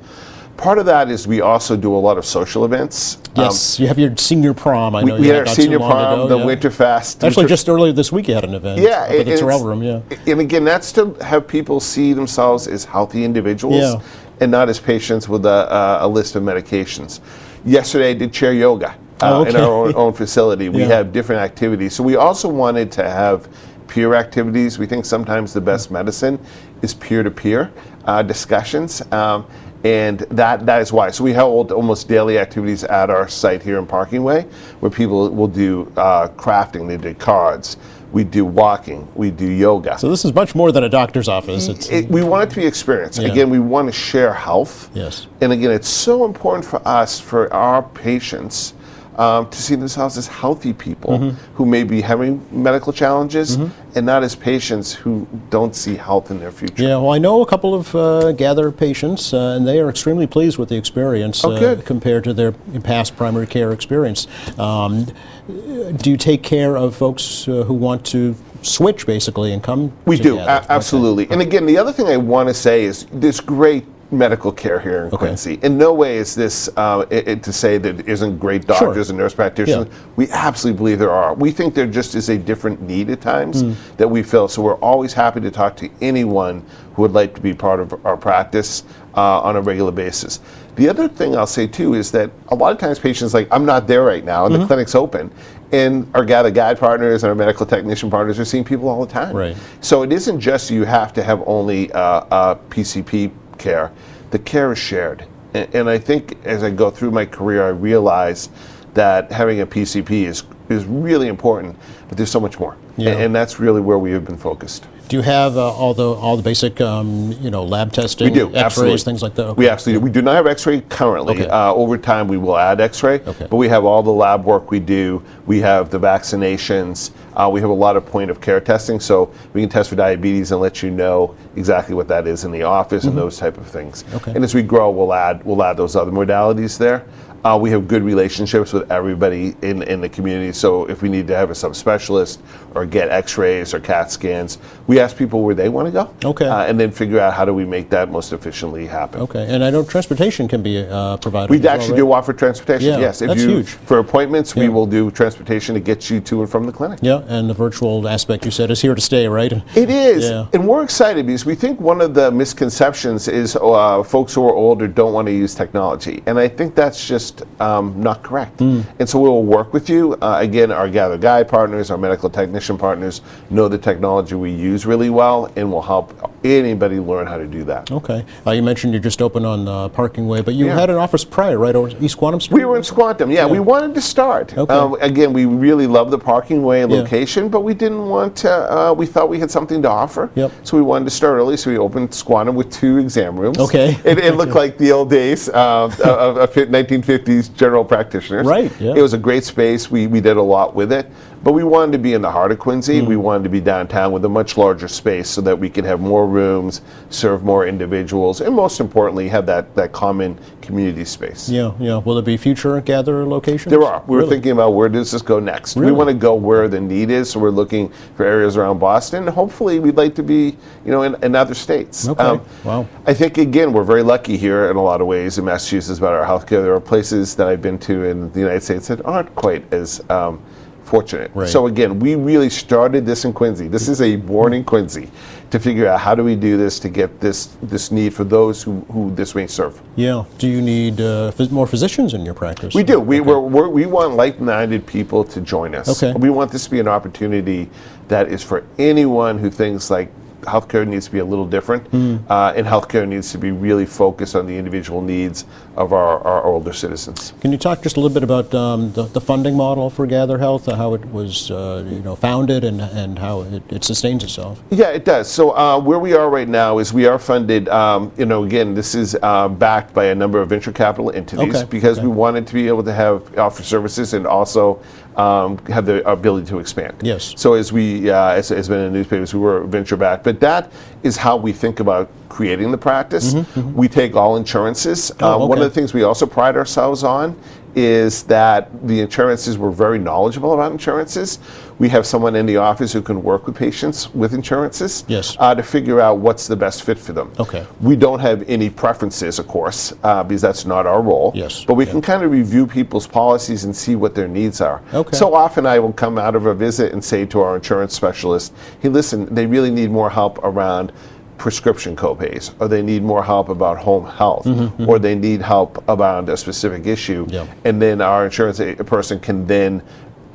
Part 0.57 0.77
of 0.77 0.85
that 0.85 1.09
is 1.11 1.27
we 1.27 1.41
also 1.41 1.75
do 1.75 1.93
a 1.93 1.97
lot 1.97 2.17
of 2.17 2.25
social 2.25 2.63
events. 2.63 3.17
Um, 3.35 3.43
Yes, 3.45 3.77
you 3.79 3.87
have 3.87 3.99
your 3.99 4.15
senior 4.15 4.53
prom. 4.53 4.95
I 4.95 5.01
know 5.03 5.15
we 5.17 5.27
you 5.27 5.33
had 5.33 5.47
our 5.47 5.53
senior 5.53 5.79
prom, 5.79 6.21
ago, 6.21 6.27
the 6.29 6.37
yeah. 6.37 6.45
Winterfest. 6.45 7.23
Actually, 7.27 7.43
which- 7.43 7.49
just 7.49 7.67
earlier 7.67 7.91
this 7.91 8.11
week 8.11 8.29
you 8.29 8.35
had 8.35 8.45
an 8.45 8.53
event. 8.53 8.79
yeah, 8.79 8.89
up 9.01 9.09
at 9.09 9.25
the 9.25 9.33
it's- 9.33 9.41
Tirrell 9.41 9.63
Room. 9.65 9.83
Yeah. 9.83 9.99
And 10.27 10.39
again, 10.39 10.63
that's 10.63 10.93
to 10.93 11.13
have 11.21 11.45
people 11.47 11.79
see 11.81 12.13
themselves 12.13 12.67
as 12.67 12.85
healthy 12.85 13.25
individuals 13.25 13.81
Yeah. 13.81 13.99
and 14.39 14.49
not 14.49 14.69
as 14.69 14.79
patients 14.79 15.27
with 15.27 15.45
a, 15.45 15.99
a, 16.01 16.05
a 16.05 16.07
list 16.07 16.35
of 16.37 16.43
medications. 16.43 17.19
Yesterday, 17.65 18.11
I 18.11 18.13
did 18.13 18.31
chair 18.31 18.53
yoga 18.53 18.95
Oh, 19.21 19.41
uh, 19.41 19.45
in 19.45 19.55
our 19.57 19.63
own, 19.87 19.95
own 19.95 20.13
facility. 20.13 20.69
We 20.69 20.81
Yeah. 20.81 20.87
have 20.87 21.11
different 21.11 21.41
activities. 21.41 21.93
So 21.93 22.01
we 22.03 22.15
also 22.15 22.47
wanted 22.47 22.91
to 22.93 23.03
have 23.09 23.49
peer 23.87 24.13
activities. 24.13 24.79
We 24.79 24.85
think 24.87 25.03
sometimes 25.05 25.51
the 25.53 25.61
best 25.61 25.91
medicine 25.91 26.39
is 26.81 26.93
peer-to-peer 26.93 27.71
uh, 28.05 28.21
discussions. 28.23 29.01
Um, 29.11 29.45
and 29.85 30.19
that, 30.31 30.65
that 30.65 30.81
is 30.81 30.91
why. 30.91 31.11
So 31.11 31.23
we 31.23 31.31
hold 31.31 31.71
almost 31.71 32.07
daily 32.07 32.39
activities 32.39 32.83
at 32.83 33.11
our 33.11 33.27
site 33.27 33.61
here 33.61 33.77
in 33.77 33.85
Parking 33.85 34.23
Way 34.23 34.47
where 34.79 34.89
people 34.89 35.29
will 35.29 35.47
do 35.47 35.91
uh, 35.95 36.27
crafting, 36.29 36.87
they 36.87 36.97
do 36.97 37.13
cards, 37.13 37.77
we 38.11 38.23
do 38.23 38.45
walking, 38.45 39.07
we 39.13 39.29
do 39.29 39.47
yoga. 39.47 39.99
So 39.99 40.09
this 40.09 40.25
is 40.25 40.33
much 40.33 40.55
more 40.55 40.71
than 40.71 40.83
a 40.83 40.89
doctor's 40.89 41.27
office. 41.27 41.67
It's 41.67 41.89
It, 41.89 42.09
we 42.09 42.23
want 42.23 42.49
it 42.49 42.53
to 42.55 42.61
be 42.61 42.65
experience. 42.65 43.19
Yeah. 43.19 43.27
Again, 43.27 43.51
we 43.51 43.59
want 43.59 43.87
to 43.87 43.91
share 43.91 44.33
health. 44.33 44.89
Yes. 44.95 45.27
And 45.41 45.51
again, 45.51 45.69
it's 45.69 45.89
so 45.89 46.25
important 46.25 46.65
for 46.65 46.81
us, 46.87 47.19
for 47.19 47.53
our 47.53 47.83
patients, 47.83 48.73
um, 49.17 49.49
to 49.49 49.61
see 49.61 49.75
themselves 49.75 50.17
as 50.17 50.27
healthy 50.27 50.73
people 50.73 51.05
Mm-hmm. 51.15 51.53
who 51.55 51.65
may 51.65 51.83
be 51.83 52.01
having 52.01 52.41
medical 52.51 52.91
challenges 52.91 53.55
and 53.95 54.05
not 54.05 54.23
as 54.23 54.35
patients 54.35 54.91
who 54.93 55.25
don't 55.49 55.75
see 55.75 55.95
health 55.95 56.31
in 56.31 56.39
their 56.39 56.51
future. 56.51 56.83
Yeah, 56.83 56.97
well, 56.97 57.11
I 57.11 57.17
know 57.19 57.41
a 57.41 57.45
couple 57.45 57.73
of 57.73 57.95
uh, 57.95 58.31
Gather 58.33 58.71
patients, 58.71 59.33
uh, 59.33 59.53
and 59.55 59.65
they 59.67 59.79
are 59.79 59.89
extremely 59.89 60.27
pleased 60.27 60.57
with 60.57 60.69
the 60.69 60.75
experience 60.75 61.45
Oh, 61.45 61.51
uh, 61.53 61.81
compared 61.81 62.23
to 62.25 62.33
their 62.33 62.51
past 62.83 63.15
primary 63.15 63.47
care 63.47 63.71
experience. 63.71 64.27
Um, 64.59 65.05
do 65.47 66.09
you 66.09 66.17
take 66.17 66.43
care 66.43 66.75
of 66.75 66.95
folks 66.95 67.47
uh, 67.47 67.63
who 67.63 67.73
want 67.73 68.05
to 68.07 68.35
switch, 68.63 69.05
basically, 69.05 69.53
and 69.53 69.63
come? 69.63 69.93
We 70.05 70.17
do, 70.17 70.37
a- 70.39 70.41
Okay. 70.41 70.65
absolutely. 70.69 71.27
And 71.29 71.41
again, 71.41 71.65
the 71.65 71.77
other 71.77 71.93
thing 71.93 72.07
I 72.07 72.17
want 72.17 72.49
to 72.49 72.53
say 72.53 72.83
is 72.83 73.05
this 73.13 73.39
great 73.39 73.85
medical 74.11 74.51
care 74.51 74.79
here 74.79 75.01
in 75.01 75.07
Okay. 75.07 75.17
Quincy. 75.17 75.59
In 75.63 75.77
no 75.77 75.93
way 75.93 76.17
is 76.17 76.35
this 76.35 76.69
uh, 76.77 77.05
it, 77.09 77.27
it 77.27 77.43
to 77.43 77.51
say 77.53 77.77
that 77.79 77.97
there 77.97 78.09
isn't 78.09 78.37
great 78.37 78.67
doctors 78.67 79.09
and 79.09 79.17
nurse 79.17 79.33
practitioners. 79.33 79.87
Yeah. 79.87 79.93
We 80.15 80.29
absolutely 80.31 80.77
believe 80.77 80.99
there 80.99 81.11
are. 81.11 81.33
We 81.33 81.51
think 81.51 81.73
there 81.73 81.87
just 81.87 82.13
is 82.15 82.29
a 82.29 82.37
different 82.37 82.81
need 82.81 83.09
at 83.09 83.21
times 83.21 83.61
Hmm. 83.61 83.73
that 83.97 84.07
we 84.07 84.21
feel. 84.23 84.47
So 84.47 84.61
we're 84.61 84.75
always 84.75 85.13
happy 85.13 85.41
to 85.41 85.51
talk 85.51 85.75
to 85.77 85.89
anyone 86.01 86.63
who 86.93 87.01
would 87.01 87.13
like 87.13 87.33
to 87.35 87.41
be 87.41 87.53
part 87.53 87.79
of 87.79 87.93
our 88.05 88.15
practice 88.15 88.83
uh, 89.15 89.41
on 89.41 89.55
a 89.55 89.61
regular 89.61 89.91
basis. 89.91 90.39
The 90.75 90.89
other 90.89 91.07
thing 91.07 91.35
I'll 91.37 91.47
say 91.47 91.67
too 91.67 91.93
is 91.95 92.11
that 92.11 92.29
a 92.49 92.55
lot 92.55 92.71
of 92.73 92.77
times 92.77 92.99
patients 92.99 93.33
like 93.33 93.47
I'm 93.49 93.65
not 93.65 93.87
there 93.87 94.03
right 94.03 94.23
now 94.23 94.45
and 94.45 94.53
Mm-hmm. 94.53 94.61
the 94.61 94.67
clinic's 94.67 94.93
open. 94.95 95.31
And 95.71 96.07
our 96.13 96.23
gather 96.23 96.51
guide 96.51 96.79
partners 96.79 97.23
and 97.23 97.29
our 97.29 97.35
medical 97.35 97.65
technician 97.65 98.09
partners 98.09 98.39
are 98.39 98.45
seeing 98.45 98.63
people 98.63 98.87
all 98.87 99.03
the 99.05 99.11
time. 99.11 99.35
Right. 99.35 99.57
So 99.81 100.03
it 100.03 100.13
isn't 100.13 100.39
just 100.39 100.69
you 100.69 100.83
have 100.85 101.11
to 101.13 101.23
have 101.23 101.41
only 101.47 101.91
uh, 101.91 101.99
uh, 101.99 102.55
PCP 102.69 103.31
care. 103.57 103.91
The 104.31 104.39
care 104.39 104.71
is 104.73 104.79
shared, 104.79 105.25
and, 105.53 105.73
and 105.75 105.89
I 105.89 105.97
think 105.97 106.37
as 106.45 106.63
I 106.63 106.69
go 106.69 106.89
through 106.89 107.11
my 107.11 107.25
career, 107.25 107.63
I 107.65 107.69
realize 107.69 108.49
that 108.93 109.31
having 109.31 109.61
a 109.61 109.67
PCP 109.67 110.25
is 110.25 110.43
is 110.69 110.85
really 110.85 111.27
important. 111.27 111.75
But 112.07 112.17
there's 112.17 112.31
so 112.31 112.39
much 112.39 112.59
more, 112.59 112.75
Yeah. 112.97 113.11
and, 113.11 113.21
and 113.23 113.35
that's 113.35 113.59
really 113.59 113.81
where 113.81 113.97
we 113.99 114.11
have 114.11 114.25
been 114.25 114.37
focused. 114.37 114.87
Do 115.07 115.17
you 115.17 115.21
have 115.21 115.55
uh, 115.57 115.71
all 115.71 115.93
the 115.93 116.07
all 116.07 116.35
the 116.35 116.41
basic, 116.43 116.81
um, 116.81 117.31
you 117.39 117.51
know, 117.51 117.63
lab 117.63 117.93
testing, 117.93 118.27
We 118.27 118.33
do 118.33 118.47
X-rays, 118.47 118.63
absolutely. 118.63 118.97
things 118.97 119.21
like 119.21 119.35
that? 119.35 119.55
We 119.55 119.69
absolutely 119.69 119.99
do. 119.99 120.03
We 120.05 120.11
do 120.11 120.21
not 120.23 120.35
have 120.35 120.47
X-ray 120.47 120.81
currently. 120.89 121.35
Okay. 121.35 121.47
Uh, 121.47 121.71
over 121.73 121.97
time, 121.97 122.27
we 122.27 122.37
will 122.37 122.57
add 122.57 122.81
X-ray, 122.81 123.19
Okay. 123.21 123.47
but 123.47 123.57
we 123.57 123.67
have 123.69 123.85
all 123.85 124.01
the 124.01 124.11
lab 124.11 124.45
work 124.45 124.71
we 124.71 124.79
do. 124.79 125.21
We 125.45 125.59
have 125.59 125.91
the 125.91 125.99
vaccinations. 125.99 127.11
Uh, 127.35 127.49
we 127.51 127.59
have 127.59 127.69
a 127.69 127.73
lot 127.73 127.97
of 127.97 128.05
point 128.05 128.31
of 128.31 128.39
care 128.39 128.61
testing, 128.61 128.99
so 128.99 129.33
we 129.53 129.61
can 129.61 129.69
test 129.69 129.89
for 129.89 129.95
diabetes 129.95 130.51
and 130.51 130.61
let 130.61 130.81
you 130.81 130.89
know 130.89 131.35
exactly 131.55 131.93
what 131.93 132.07
that 132.07 132.27
is 132.27 132.45
in 132.45 132.51
the 132.51 132.63
office 132.63 133.03
and 133.03 133.17
those 133.17 133.37
type 133.37 133.57
of 133.57 133.67
things. 133.67 134.03
Mm-hmm. 134.03 134.15
Okay. 134.15 134.31
And 134.35 134.43
as 134.43 134.55
we 134.55 134.61
grow, 134.61 134.89
we'll 134.89 135.13
add 135.13 135.43
we'll 135.43 135.61
add 135.63 135.77
those 135.77 135.95
other 135.95 136.11
modalities 136.11 136.77
there. 136.77 137.05
Uh, 137.45 137.55
we 137.55 137.69
have 137.69 137.87
good 137.87 138.01
relationships 138.01 138.73
with 138.73 138.91
everybody 138.91 139.55
in, 139.61 139.83
in 139.83 140.01
the 140.01 140.09
community. 140.09 140.51
So 140.51 140.85
if 140.89 141.03
we 141.03 141.09
need 141.09 141.27
to 141.27 141.35
have 141.35 141.51
a 141.51 141.53
subspecialist 141.53 142.39
or 142.73 142.87
get 142.87 143.09
X-rays 143.09 143.71
or 143.71 143.79
CAT 143.79 144.11
scans, 144.11 144.57
we 144.87 144.99
ask 144.99 145.15
people 145.15 145.43
where 145.43 145.53
they 145.53 145.69
want 145.69 145.85
to 145.85 145.91
go. 145.91 146.11
Okay. 146.27 146.47
Uh, 146.47 146.65
and 146.65 146.79
then 146.79 146.89
figure 146.89 147.19
out 147.19 147.35
how 147.35 147.45
do 147.45 147.53
we 147.53 147.63
make 147.63 147.91
that 147.91 148.09
most 148.09 148.33
efficiently 148.33 148.87
happen. 148.87 149.21
Okay, 149.21 149.45
and 149.47 149.63
I 149.63 149.69
know 149.69 149.85
transportation 149.85 150.47
can 150.47 150.63
be 150.63 150.79
uh, 150.79 151.17
provided. 151.17 151.51
We 151.51 151.57
as 151.57 151.63
well, 151.63 151.75
actually 151.75 151.91
right? 151.91 151.97
do 151.97 152.11
offer 152.13 152.33
transportation. 152.33 152.89
Yeah, 152.89 152.97
yes, 152.99 153.21
if 153.21 153.27
that's 153.27 153.43
you 153.43 153.57
huge. 153.57 153.69
for 153.69 153.99
appointments, 153.99 154.55
we 154.55 154.67
will 154.67 154.87
do 154.87 155.11
transportation 155.11 155.75
to 155.75 155.79
get 155.79 156.09
you 156.09 156.19
to 156.21 156.41
and 156.41 156.49
from 156.49 156.65
the 156.65 156.71
clinic. 156.71 156.97
Yeah, 157.03 157.23
and 157.27 157.47
the 157.47 157.53
virtual 157.53 158.07
aspect 158.07 158.45
you 158.45 158.51
said 158.51 158.71
is 158.71 158.81
here 158.81 158.95
to 158.95 159.01
stay, 159.01 159.27
right? 159.27 159.53
It 159.75 159.91
is, 159.91 160.29
Yeah. 160.31 160.47
and 160.53 160.67
we're 160.67 160.83
excited 160.83 161.27
because 161.27 161.45
we 161.45 161.53
think 161.53 161.79
one 161.79 162.01
of 162.01 162.15
the 162.15 162.31
misconceptions 162.31 163.27
is 163.27 163.55
uh, 163.55 164.01
folks 164.01 164.33
who 164.33 164.47
are 164.49 164.55
older 164.55 164.87
don't 164.87 165.13
want 165.13 165.27
to 165.27 165.31
use 165.31 165.53
technology, 165.53 166.23
and 166.25 166.39
I 166.39 166.47
think 166.47 166.73
that's 166.73 167.07
just 167.07 167.34
just 167.35 167.61
um, 167.61 167.99
not 168.01 168.23
correct. 168.23 168.57
Mm. 168.57 168.85
And 168.99 169.09
so 169.09 169.19
we 169.19 169.29
will 169.29 169.43
work 169.43 169.73
with 169.73 169.89
you. 169.89 170.13
Uh, 170.21 170.37
again, 170.39 170.71
our 170.71 170.89
Gather 170.89 171.17
Guide 171.17 171.43
partners, 171.43 171.91
our 171.91 171.97
medical 171.97 172.29
technician 172.29 172.77
partners 172.77 173.21
know 173.49 173.67
the 173.67 173.77
technology 173.77 174.35
we 174.35 174.51
use 174.51 174.85
really 174.85 175.09
well 175.09 175.51
and 175.55 175.71
will 175.71 175.81
help 175.81 176.13
anybody 176.43 176.99
learn 176.99 177.27
how 177.27 177.37
to 177.37 177.47
do 177.47 177.63
that. 177.63 177.91
Okay. 177.91 178.25
Uh, 178.45 178.51
you 178.51 178.63
mentioned 178.63 178.93
you're 178.93 179.01
just 179.01 179.21
open 179.21 179.45
on 179.45 179.65
the 179.65 179.89
Parking 179.89 180.27
Way, 180.27 180.41
but 180.41 180.53
you 180.53 180.67
yeah. 180.67 180.79
had 180.79 180.89
an 180.89 180.97
office 180.97 181.25
prior, 181.25 181.57
right, 181.57 181.75
over 181.75 181.89
East 182.03 182.17
Squantum 182.17 182.39
Street? 182.39 182.55
We 182.55 182.65
were 182.65 182.77
in 182.77 182.83
Squantum, 182.83 183.31
yeah. 183.31 183.45
yeah. 183.45 183.47
We 183.47 183.59
wanted 183.59 183.95
to 183.95 184.01
start. 184.01 184.55
Okay. 184.57 184.73
Um, 184.73 184.95
again, 185.01 185.33
we 185.33 185.45
really 185.45 185.87
love 185.87 186.11
the 186.11 186.19
Parking 186.19 186.63
Way 186.63 186.85
location, 186.85 187.43
yeah. 187.43 187.49
but 187.49 187.61
we 187.61 187.73
didn't 187.73 188.07
want 188.07 188.35
to, 188.37 188.51
uh, 188.51 188.93
we 188.93 189.05
thought 189.05 189.29
we 189.29 189.39
had 189.39 189.51
something 189.51 189.81
to 189.81 189.89
offer. 189.89 190.29
Yep. 190.35 190.51
So 190.63 190.77
we 190.77 190.83
wanted 190.83 191.05
to 191.05 191.11
start 191.11 191.35
early, 191.35 191.57
so 191.57 191.71
we 191.71 191.77
opened 191.77 192.09
Squantum 192.09 192.55
with 192.55 192.71
two 192.71 192.97
exam 192.97 193.39
rooms. 193.39 193.57
Okay. 193.57 193.97
It, 194.05 194.19
it 194.19 194.35
looked 194.35 194.55
like 194.55 194.77
the 194.77 194.91
old 194.91 195.09
days 195.09 195.49
uh, 195.49 195.85
of, 195.85 195.99
of 195.99 196.37
1950 196.37 197.24
50s 197.25 197.53
general 197.55 197.83
practitioners. 197.83 198.45
Right. 198.45 198.71
Yeah. 198.79 198.93
It 198.95 199.01
was 199.01 199.13
a 199.13 199.17
great 199.17 199.43
space. 199.43 199.89
We, 199.89 200.07
we 200.07 200.21
did 200.21 200.37
a 200.37 200.41
lot 200.41 200.75
with 200.75 200.91
it. 200.91 201.09
But 201.45 201.53
we 201.53 201.63
wanted 201.63 201.91
to 201.91 201.97
be 201.99 202.13
in 202.13 202.23
the 202.23 202.31
heart 202.31 202.51
of 202.51 202.57
Quincy. 202.57 203.01
Mm. 203.01 203.07
We 203.07 203.17
wanted 203.17 203.43
to 203.43 203.49
be 203.49 203.61
downtown 203.61 204.11
with 204.11 204.25
a 204.25 204.29
much 204.29 204.57
larger 204.57 204.87
space 204.87 205.29
so 205.29 205.41
that 205.41 205.57
we 205.57 205.69
could 205.69 205.85
have 205.85 205.99
more 205.99 206.25
rooms, 206.25 206.81
serve 207.11 207.43
more 207.43 207.67
individuals, 207.67 208.41
and 208.41 208.55
most 208.55 208.79
importantly, 208.79 209.27
have 209.29 209.45
that, 209.45 209.75
that 209.75 209.91
common 209.91 210.39
community 210.63 211.05
space. 211.05 211.47
Yeah, 211.47 211.73
yeah. 211.79 211.97
Will 211.97 212.15
there 212.15 212.23
be 212.23 212.35
future 212.35 212.81
gatherer 212.81 213.27
locations? 213.27 213.69
There 213.69 213.83
are. 213.83 214.03
We 214.07 214.15
really? 214.15 214.27
were 214.27 214.33
thinking 214.33 214.51
about 214.53 214.71
where 214.71 214.89
does 214.89 215.11
this 215.11 215.21
go 215.21 215.39
next. 215.39 215.75
Really? 215.75 215.91
We 215.91 215.95
want 215.95 216.09
to 216.09 216.15
go 216.15 216.33
where 216.33 216.67
the 216.67 216.81
need 216.81 217.11
is, 217.11 217.29
so 217.29 217.39
we're 217.39 217.51
looking 217.51 217.89
for 218.15 218.25
areas 218.25 218.57
around 218.57 218.79
Boston. 218.79 219.27
Hopefully, 219.27 219.77
we'd 219.77 219.97
like 219.97 220.15
to 220.15 220.23
be, 220.23 220.57
you 220.83 220.91
know, 220.91 221.03
in, 221.03 221.15
in 221.23 221.35
other 221.35 221.53
states. 221.53 222.07
Okay. 222.07 222.23
Um, 222.23 222.43
wow. 222.63 222.87
I 223.05 223.13
think 223.13 223.37
again, 223.37 223.71
we're 223.71 223.83
very 223.83 224.01
lucky 224.01 224.35
here 224.35 224.71
in 224.71 224.77
a 224.77 224.83
lot 224.83 224.99
of 224.99 225.05
ways 225.05 225.37
in 225.37 225.45
Massachusetts 225.45 225.99
about 225.99 226.13
our 226.13 226.25
healthcare. 226.25 226.63
There 226.63 226.73
are 226.73 226.79
places 226.79 227.04
that 227.11 227.47
I've 227.47 227.61
been 227.61 227.79
to 227.79 228.03
in 228.03 228.31
the 228.31 228.39
United 228.39 228.63
States 228.63 228.87
that 228.87 229.05
aren't 229.05 229.33
quite 229.35 229.71
as 229.73 230.01
um, 230.09 230.41
fortunate. 230.83 231.31
Right. 231.33 231.49
So 231.49 231.67
again, 231.67 231.99
we 231.99 232.15
really 232.15 232.49
started 232.49 233.05
this 233.05 233.25
in 233.25 233.33
Quincy. 233.33 233.67
This 233.67 233.87
is 233.89 234.01
a 234.01 234.15
born 234.15 234.53
in 234.53 234.63
Quincy 234.63 235.09
to 235.49 235.59
figure 235.59 235.87
out 235.87 235.99
how 235.99 236.15
do 236.15 236.23
we 236.23 236.35
do 236.35 236.57
this 236.57 236.79
to 236.79 236.89
get 236.89 237.19
this 237.19 237.57
this 237.61 237.91
need 237.91 238.13
for 238.13 238.23
those 238.23 238.61
who, 238.61 238.81
who 238.91 239.11
this 239.15 239.35
may 239.35 239.47
serve. 239.47 239.81
Yeah. 239.95 240.25
Do 240.37 240.47
you 240.47 240.61
need 240.61 241.01
uh, 241.01 241.31
more 241.51 241.67
physicians 241.67 242.13
in 242.13 242.25
your 242.25 242.33
practice? 242.33 242.75
We 242.75 242.83
do. 242.83 242.99
We, 242.99 243.19
we're, 243.19 243.39
we're, 243.39 243.69
we 243.69 243.85
want 243.85 244.13
like-minded 244.15 244.85
people 244.85 245.23
to 245.23 245.41
join 245.41 245.73
us. 245.75 246.03
Okay. 246.03 246.17
We 246.19 246.29
want 246.29 246.51
this 246.51 246.65
to 246.65 246.71
be 246.71 246.79
an 246.79 246.87
opportunity 246.87 247.69
that 248.07 248.27
is 248.27 248.43
for 248.43 248.63
anyone 248.77 249.39
who 249.39 249.49
thinks 249.49 249.89
like 249.89 250.11
healthcare 250.41 250.87
needs 250.87 251.05
to 251.05 251.11
be 251.11 251.19
a 251.19 251.25
little 251.25 251.47
different, 251.47 251.87
Hmm. 251.87 252.17
uh, 252.29 252.53
and 252.55 252.67
healthcare 252.67 253.07
needs 253.07 253.31
to 253.31 253.39
be 253.39 253.49
really 253.49 253.85
focused 253.87 254.35
on 254.35 254.45
the 254.45 254.55
individual 254.55 255.01
needs 255.01 255.45
of 255.77 255.93
our, 255.93 256.19
our 256.25 256.43
older 256.43 256.73
citizens. 256.73 257.33
Can 257.41 257.51
you 257.51 257.57
talk 257.57 257.81
just 257.81 257.97
a 257.97 257.99
little 257.99 258.13
bit 258.13 258.23
about 258.23 258.53
um, 258.53 258.91
the, 258.93 259.03
the 259.03 259.21
funding 259.21 259.55
model 259.55 259.89
for 259.89 260.05
Gather 260.07 260.37
Health, 260.37 260.65
how 260.67 260.93
it 260.93 261.05
was, 261.11 261.51
uh, 261.51 261.85
you 261.89 261.99
know, 261.99 262.15
founded, 262.15 262.63
and 262.63 262.81
and 262.81 263.19
how 263.19 263.41
it, 263.41 263.63
it 263.69 263.83
sustains 263.83 264.23
itself? 264.23 264.61
Yeah, 264.69 264.89
it 264.89 265.05
does. 265.05 265.29
So 265.29 265.51
uh, 265.51 265.79
where 265.79 265.99
we 265.99 266.13
are 266.13 266.29
right 266.29 266.47
now 266.47 266.79
is 266.79 266.93
we 266.93 267.05
are 267.07 267.19
funded. 267.19 267.67
Um, 267.69 268.11
you 268.17 268.25
know, 268.25 268.43
again, 268.43 268.73
this 268.73 268.95
is 268.95 269.17
uh, 269.21 269.47
backed 269.49 269.93
by 269.93 270.05
a 270.05 270.15
number 270.15 270.41
of 270.41 270.49
venture 270.49 270.71
capital 270.71 271.11
entities 271.11 271.55
Okay, 271.55 271.65
because 271.69 271.97
okay. 271.97 272.07
we 272.07 272.13
wanted 272.13 272.47
to 272.47 272.53
be 272.53 272.67
able 272.67 272.83
to 272.83 272.93
have 272.93 273.37
offer 273.37 273.63
services 273.63 274.13
and 274.13 274.25
also 274.25 274.81
um, 275.17 275.57
have 275.67 275.85
the 275.85 276.07
ability 276.09 276.45
to 276.47 276.59
expand. 276.59 276.95
Yes. 277.01 277.33
So 277.37 277.53
as 277.53 277.71
we, 277.71 278.09
uh, 278.09 278.29
as 278.31 278.49
has 278.49 278.67
been 278.67 278.79
in 278.79 278.91
the 278.93 278.97
newspapers, 278.99 279.33
we 279.33 279.39
were 279.39 279.63
venture 279.65 279.95
backed, 279.97 280.23
but 280.23 280.39
that 280.41 280.71
is 281.03 281.15
how 281.17 281.37
we 281.37 281.53
think 281.53 281.79
about 281.79 282.09
creating 282.27 282.69
the 282.71 282.77
practice. 282.77 283.33
We 283.55 283.87
take 283.87 284.15
all 284.15 284.35
insurances. 284.35 285.11
Mm-hmm, 285.11 285.23
Oh, 285.23 285.43
Uh, 285.43 285.47
One 285.47 285.59
okay. 285.59 285.64
Of 285.65 285.73
the 285.73 285.75
things 285.79 285.93
we 285.93 286.03
also 286.03 286.25
pride 286.25 286.55
ourselves 286.55 287.03
on 287.03 287.35
is 287.77 288.23
that 288.23 288.87
the 288.87 289.01
insurances 289.01 289.57
were 289.57 289.69
very 289.71 289.99
knowledgeable 289.99 290.53
about 290.53 290.71
insurances. 290.71 291.39
We 291.77 291.89
have 291.89 292.05
someone 292.05 292.33
in 292.37 292.45
the 292.45 292.55
office 292.55 292.93
who 292.93 293.01
can 293.01 293.21
work 293.21 293.45
with 293.47 293.57
patients 293.57 294.13
with 294.15 294.33
insurances 294.33 295.03
Yes. 295.09 295.35
uh, 295.39 295.53
to 295.55 295.61
figure 295.61 295.99
out 295.99 296.19
what's 296.19 296.47
the 296.47 296.55
best 296.55 296.83
fit 296.83 296.97
for 296.97 297.11
them. 297.11 297.33
Okay. 297.37 297.65
We 297.81 297.97
don't 297.97 298.19
have 298.19 298.47
any 298.47 298.69
preferences, 298.69 299.39
of 299.39 299.49
course, 299.49 299.93
uh, 300.03 300.23
because 300.23 300.41
that's 300.41 300.65
not 300.65 300.85
our 300.87 301.01
role. 301.01 301.33
Yes, 301.35 301.65
But 301.65 301.73
we 301.73 301.83
yeah. 301.85 301.91
can 301.91 302.01
kind 302.01 302.23
of 302.23 302.31
review 302.31 302.65
people's 302.65 303.07
policies 303.07 303.65
and 303.65 303.75
see 303.75 303.97
what 303.97 304.15
their 304.15 304.29
needs 304.29 304.61
are. 304.61 304.81
Okay. 304.93 305.17
So 305.17 305.33
often 305.33 305.65
I 305.65 305.79
will 305.79 305.91
come 305.91 306.17
out 306.17 306.35
of 306.35 306.45
a 306.45 306.55
visit 306.55 306.93
and 306.93 307.03
say 307.03 307.25
to 307.25 307.41
our 307.41 307.57
insurance 307.57 307.93
specialist, 307.93 308.53
hey, 308.79 308.87
listen, 308.87 309.25
they 309.35 309.45
really 309.45 309.71
need 309.71 309.91
more 309.91 310.09
help 310.09 310.39
around 310.43 310.93
prescription 311.37 311.95
copays, 311.95 312.53
or 312.59 312.67
they 312.67 312.81
need 312.81 313.03
more 313.03 313.23
help 313.23 313.49
about 313.49 313.77
home 313.77 314.05
health, 314.05 314.47
or 314.87 314.99
they 314.99 315.15
need 315.15 315.41
help 315.41 315.83
around 315.89 316.29
a 316.29 316.37
specific 316.37 316.85
issue. 316.87 317.25
Mm-hmm, 317.25 317.67
And 317.67 317.81
then 317.81 318.01
our 318.01 318.25
insurance 318.25 318.59
a- 318.59 318.75
person 318.75 319.19
can 319.19 319.45
then 319.45 319.81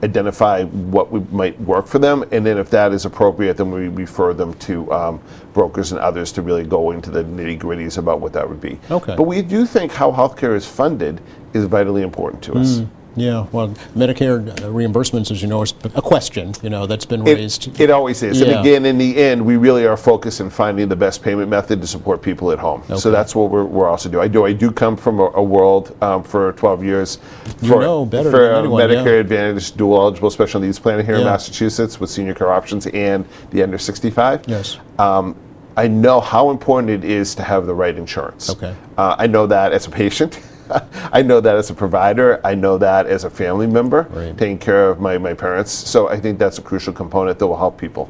identify 0.02 0.64
what 0.64 1.10
we 1.12 1.20
might 1.30 1.60
work 1.60 1.86
for 1.86 1.98
them, 1.98 2.24
and 2.32 2.44
then 2.44 2.56
if 2.58 2.70
that 2.70 2.92
is 2.92 3.04
appropriate, 3.04 3.56
then 3.56 3.70
we 3.70 3.88
refer 3.88 4.32
them 4.32 4.54
to 4.54 4.90
um, 4.92 5.20
brokers 5.52 5.92
and 5.92 6.00
others 6.00 6.32
to 6.32 6.42
really 6.42 6.64
go 6.64 6.90
into 6.92 7.10
the 7.10 7.22
nitty 7.24 7.58
gritties 7.58 7.98
about 7.98 8.20
what 8.20 8.32
that 8.32 8.48
would 8.48 8.60
be. 8.60 8.78
Okay. 8.90 9.14
But 9.16 9.24
we 9.24 9.42
do 9.42 9.66
think 9.66 9.92
how 9.92 10.10
healthcare 10.10 10.54
is 10.56 10.66
funded 10.66 11.20
is 11.52 11.64
vitally 11.66 12.02
important 12.02 12.42
to 12.44 12.54
us. 12.54 12.80
Yeah, 13.20 13.46
well, 13.52 13.68
Medicare 13.94 14.48
uh, 14.48 14.68
reimbursements, 14.68 15.30
as 15.30 15.42
you 15.42 15.48
know, 15.48 15.60
is 15.60 15.74
a 15.94 16.00
question, 16.00 16.54
you 16.62 16.70
know, 16.70 16.86
that's 16.86 17.04
been 17.04 17.22
raised. 17.22 17.68
It, 17.68 17.80
it 17.80 17.90
always 17.90 18.22
is. 18.22 18.40
And 18.40 18.52
again, 18.52 18.86
in 18.86 18.96
the 18.96 19.16
end, 19.18 19.44
we 19.44 19.58
really 19.58 19.86
are 19.86 19.96
focused 19.96 20.40
on 20.40 20.48
finding 20.48 20.88
the 20.88 20.96
best 20.96 21.22
payment 21.22 21.50
method 21.50 21.82
to 21.82 21.86
support 21.86 22.22
people 22.22 22.50
at 22.50 22.58
home. 22.58 22.80
Okay. 22.82 22.96
So 22.96 23.10
that's 23.10 23.34
what 23.34 23.50
we're, 23.50 23.64
we're 23.64 23.88
also 23.88 24.08
doing. 24.08 24.24
I 24.24 24.28
do. 24.28 24.46
I 24.46 24.54
do 24.54 24.70
come 24.72 24.96
from 24.96 25.20
a, 25.20 25.30
a 25.34 25.42
world 25.42 25.94
um, 26.02 26.22
for 26.22 26.52
12 26.52 26.82
years 26.82 27.18
You 27.60 27.68
for, 27.68 27.80
know 27.82 28.06
better 28.06 28.30
for 28.30 28.50
a 28.52 28.58
anyone, 28.60 28.80
Medicare 28.80 29.04
yeah. 29.04 29.20
Advantage 29.20 29.72
dual 29.72 30.00
eligible 30.00 30.30
special 30.30 30.60
needs 30.60 30.78
plan 30.78 31.04
here 31.04 31.16
in 31.16 31.24
Massachusetts 31.24 32.00
with 32.00 32.08
senior 32.08 32.32
care 32.32 32.50
options 32.50 32.86
and 32.86 33.26
the 33.50 33.62
under 33.62 33.76
65. 33.76 34.44
Yes. 34.48 34.78
Um, 34.98 35.36
I 35.76 35.88
know 35.88 36.20
how 36.20 36.50
important 36.50 36.90
it 36.90 37.04
is 37.04 37.34
to 37.36 37.42
have 37.42 37.66
the 37.66 37.74
right 37.74 37.96
insurance. 37.96 38.50
Okay. 38.50 38.74
Uh, 38.96 39.16
I 39.18 39.26
know 39.26 39.46
that 39.46 39.72
as 39.72 39.86
a 39.86 39.90
patient. 39.90 40.40
I 41.12 41.22
know 41.22 41.40
that 41.40 41.56
as 41.56 41.70
a 41.70 41.74
provider. 41.74 42.40
I 42.44 42.54
know 42.54 42.78
that 42.78 43.06
as 43.06 43.24
a 43.24 43.30
family 43.30 43.66
member, 43.66 44.06
Right. 44.10 44.36
taking 44.36 44.58
care 44.58 44.88
of 44.88 45.00
my, 45.00 45.18
my 45.18 45.34
parents. 45.34 45.72
So 45.72 46.08
I 46.08 46.18
think 46.20 46.38
that's 46.38 46.58
a 46.58 46.62
crucial 46.62 46.92
component 46.92 47.38
that 47.38 47.46
will 47.46 47.56
help 47.56 47.78
people. 47.78 48.08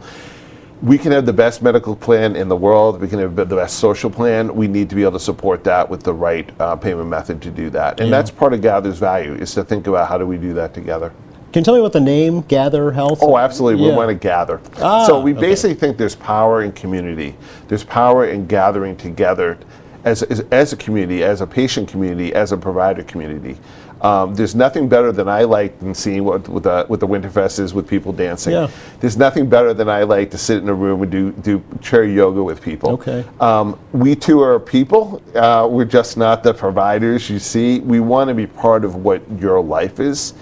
We 0.83 0.97
can 0.97 1.13
have 1.13 1.27
the 1.27 1.33
best 1.33 1.61
medical 1.63 1.95
plan 1.95 2.37
in 2.37 2.49
the 2.49 2.57
world. 2.57 3.01
We 3.03 3.09
can 3.09 3.19
have 3.19 3.37
the 3.37 3.45
best 3.45 3.79
social 3.79 4.09
plan. 4.11 4.55
We 4.55 4.67
need 4.67 4.89
to 4.89 4.95
be 4.97 5.03
able 5.03 5.13
to 5.13 5.21
support 5.21 5.63
that 5.65 5.91
with 5.91 6.03
the 6.03 6.15
right 6.15 6.49
uh, 6.59 6.75
payment 6.77 7.09
method 7.09 7.43
to 7.43 7.51
do 7.51 7.69
that. 7.71 8.01
And 8.01 8.09
Yeah. 8.09 8.17
that's 8.17 8.31
part 8.31 8.55
of 8.55 8.63
Gather's 8.63 8.99
value 8.99 9.35
is 9.35 9.53
to 9.55 9.65
think 9.65 9.87
about 9.87 10.09
how 10.09 10.17
do 10.17 10.27
we 10.27 10.39
do 10.39 10.55
that 10.55 10.73
together. 10.73 11.13
Can 11.53 11.61
you 11.61 11.65
tell 11.65 11.75
me 11.75 11.81
what 11.81 11.93
the 11.93 12.01
name 12.01 12.43
Gather 12.43 12.93
Health? 12.93 13.19
Oh, 13.23 13.37
absolutely. 13.37 13.83
Yeah. 13.85 13.91
We 13.91 13.97
want 13.97 14.09
to 14.09 14.15
gather. 14.15 14.61
Ah, 14.81 15.05
so 15.05 15.21
we 15.21 15.33
okay. 15.33 15.41
basically 15.41 15.75
think 15.75 15.97
there's 15.99 16.15
power 16.15 16.63
in 16.63 16.71
community. 16.73 17.35
There's 17.67 17.83
power 17.83 18.27
in 18.27 18.47
gathering 18.47 18.97
together 18.97 19.59
as, 20.05 20.23
as, 20.25 20.41
as 20.51 20.73
a 20.73 20.77
community, 20.77 21.23
as 21.23 21.41
a 21.41 21.47
patient 21.47 21.89
community, 21.89 22.35
as 22.35 22.53
a 22.53 22.57
provider 22.57 23.03
community. 23.03 23.59
Um, 24.01 24.35
there's 24.35 24.55
nothing 24.55 24.89
better 24.89 25.13
than 25.13 25.29
I 25.29 25.43
like 25.43 25.79
than 25.79 25.95
seeing 25.95 26.25
what 26.25 26.49
with 26.49 26.63
the, 26.63 26.87
with 26.89 27.01
the 27.01 27.07
Winterfest 27.07 27.59
is 27.61 27.75
with 27.75 27.87
people 27.87 28.13
dancing. 28.15 28.55
Yeah. 28.55 28.71
There's 29.01 29.19
nothing 29.19 29.47
better 29.49 29.75
than 29.75 29.91
I 29.91 30.05
like 30.05 30.31
to 30.31 30.39
sit 30.39 30.63
in 30.63 30.69
a 30.71 30.75
room 30.75 31.03
and 31.03 31.13
do, 31.13 31.33
do 31.33 31.63
chair 31.83 32.05
yoga 32.05 32.43
with 32.43 32.63
people. 32.63 32.93
Okay. 32.93 33.25
Um, 33.41 33.79
we 33.93 34.15
too 34.15 34.41
are 34.41 34.59
people. 34.59 35.23
Uh, 35.35 35.69
we're 35.71 35.85
just 35.85 36.17
not 36.17 36.43
the 36.43 36.55
providers 36.55 37.29
you 37.29 37.39
see. 37.39 37.81
We 37.81 38.01
want 38.01 38.29
to 38.29 38.35
be 38.35 38.47
part 38.47 38.87
of 38.87 38.97
what 38.97 39.21
your 39.39 39.61
life 39.61 40.01
is. 40.01 40.33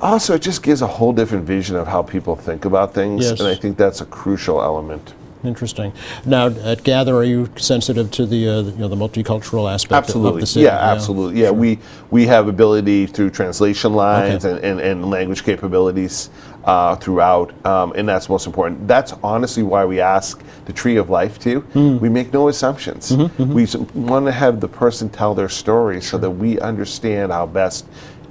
Also, 0.00 0.34
it 0.34 0.40
just 0.40 0.62
gives 0.62 0.80
a 0.80 0.86
whole 0.86 1.12
different 1.12 1.44
vision 1.44 1.76
of 1.76 1.86
how 1.86 2.00
people 2.00 2.34
think 2.34 2.64
about 2.64 2.94
things, 2.94 3.28
Yes. 3.28 3.40
and 3.40 3.48
I 3.48 3.54
think 3.54 3.76
that's 3.76 4.00
a 4.00 4.06
crucial 4.06 4.62
element. 4.62 5.12
Interesting. 5.42 5.92
Now, 6.26 6.48
at 6.48 6.84
Gather, 6.84 7.14
are 7.16 7.24
you 7.24 7.48
sensitive 7.56 8.10
to 8.12 8.26
the, 8.26 8.48
uh, 8.48 8.62
you 8.62 8.76
know, 8.76 8.88
the 8.88 8.96
multicultural 8.96 9.72
aspect 9.72 9.92
of 9.92 10.04
Absolutely, 10.04 10.40
the 10.40 10.46
city? 10.46 10.64
yeah, 10.64 10.76
absolutely, 10.78 11.40
yeah. 11.40 11.50
We 11.50 11.78
we 12.10 12.26
have 12.26 12.46
ability 12.48 13.06
through 13.06 13.30
translation 13.30 13.94
lines 13.94 14.44
Okay. 14.44 14.56
and, 14.56 14.64
and, 14.64 14.80
and 14.80 15.10
language 15.10 15.42
capabilities 15.42 16.28
uh, 16.64 16.96
throughout, 16.96 17.54
um, 17.64 17.92
and 17.96 18.06
that's 18.06 18.28
most 18.28 18.46
important. 18.46 18.86
That's 18.86 19.14
honestly 19.22 19.62
why 19.62 19.86
we 19.86 19.98
ask 20.00 20.42
the 20.66 20.72
Tree 20.74 20.96
of 20.96 21.08
Life 21.08 21.38
too. 21.38 21.60
Hmm. 21.72 21.98
We 21.98 22.10
make 22.10 22.32
no 22.34 22.48
assumptions. 22.48 23.12
Mm-hmm, 23.12 23.54
We 23.54 23.66
want 24.08 24.26
to 24.26 24.32
have 24.32 24.60
the 24.60 24.68
person 24.68 25.08
tell 25.08 25.34
their 25.34 25.48
story 25.48 26.02
so 26.02 26.18
that 26.18 26.30
we 26.30 26.60
understand 26.60 27.32
how 27.32 27.46
best 27.46 27.86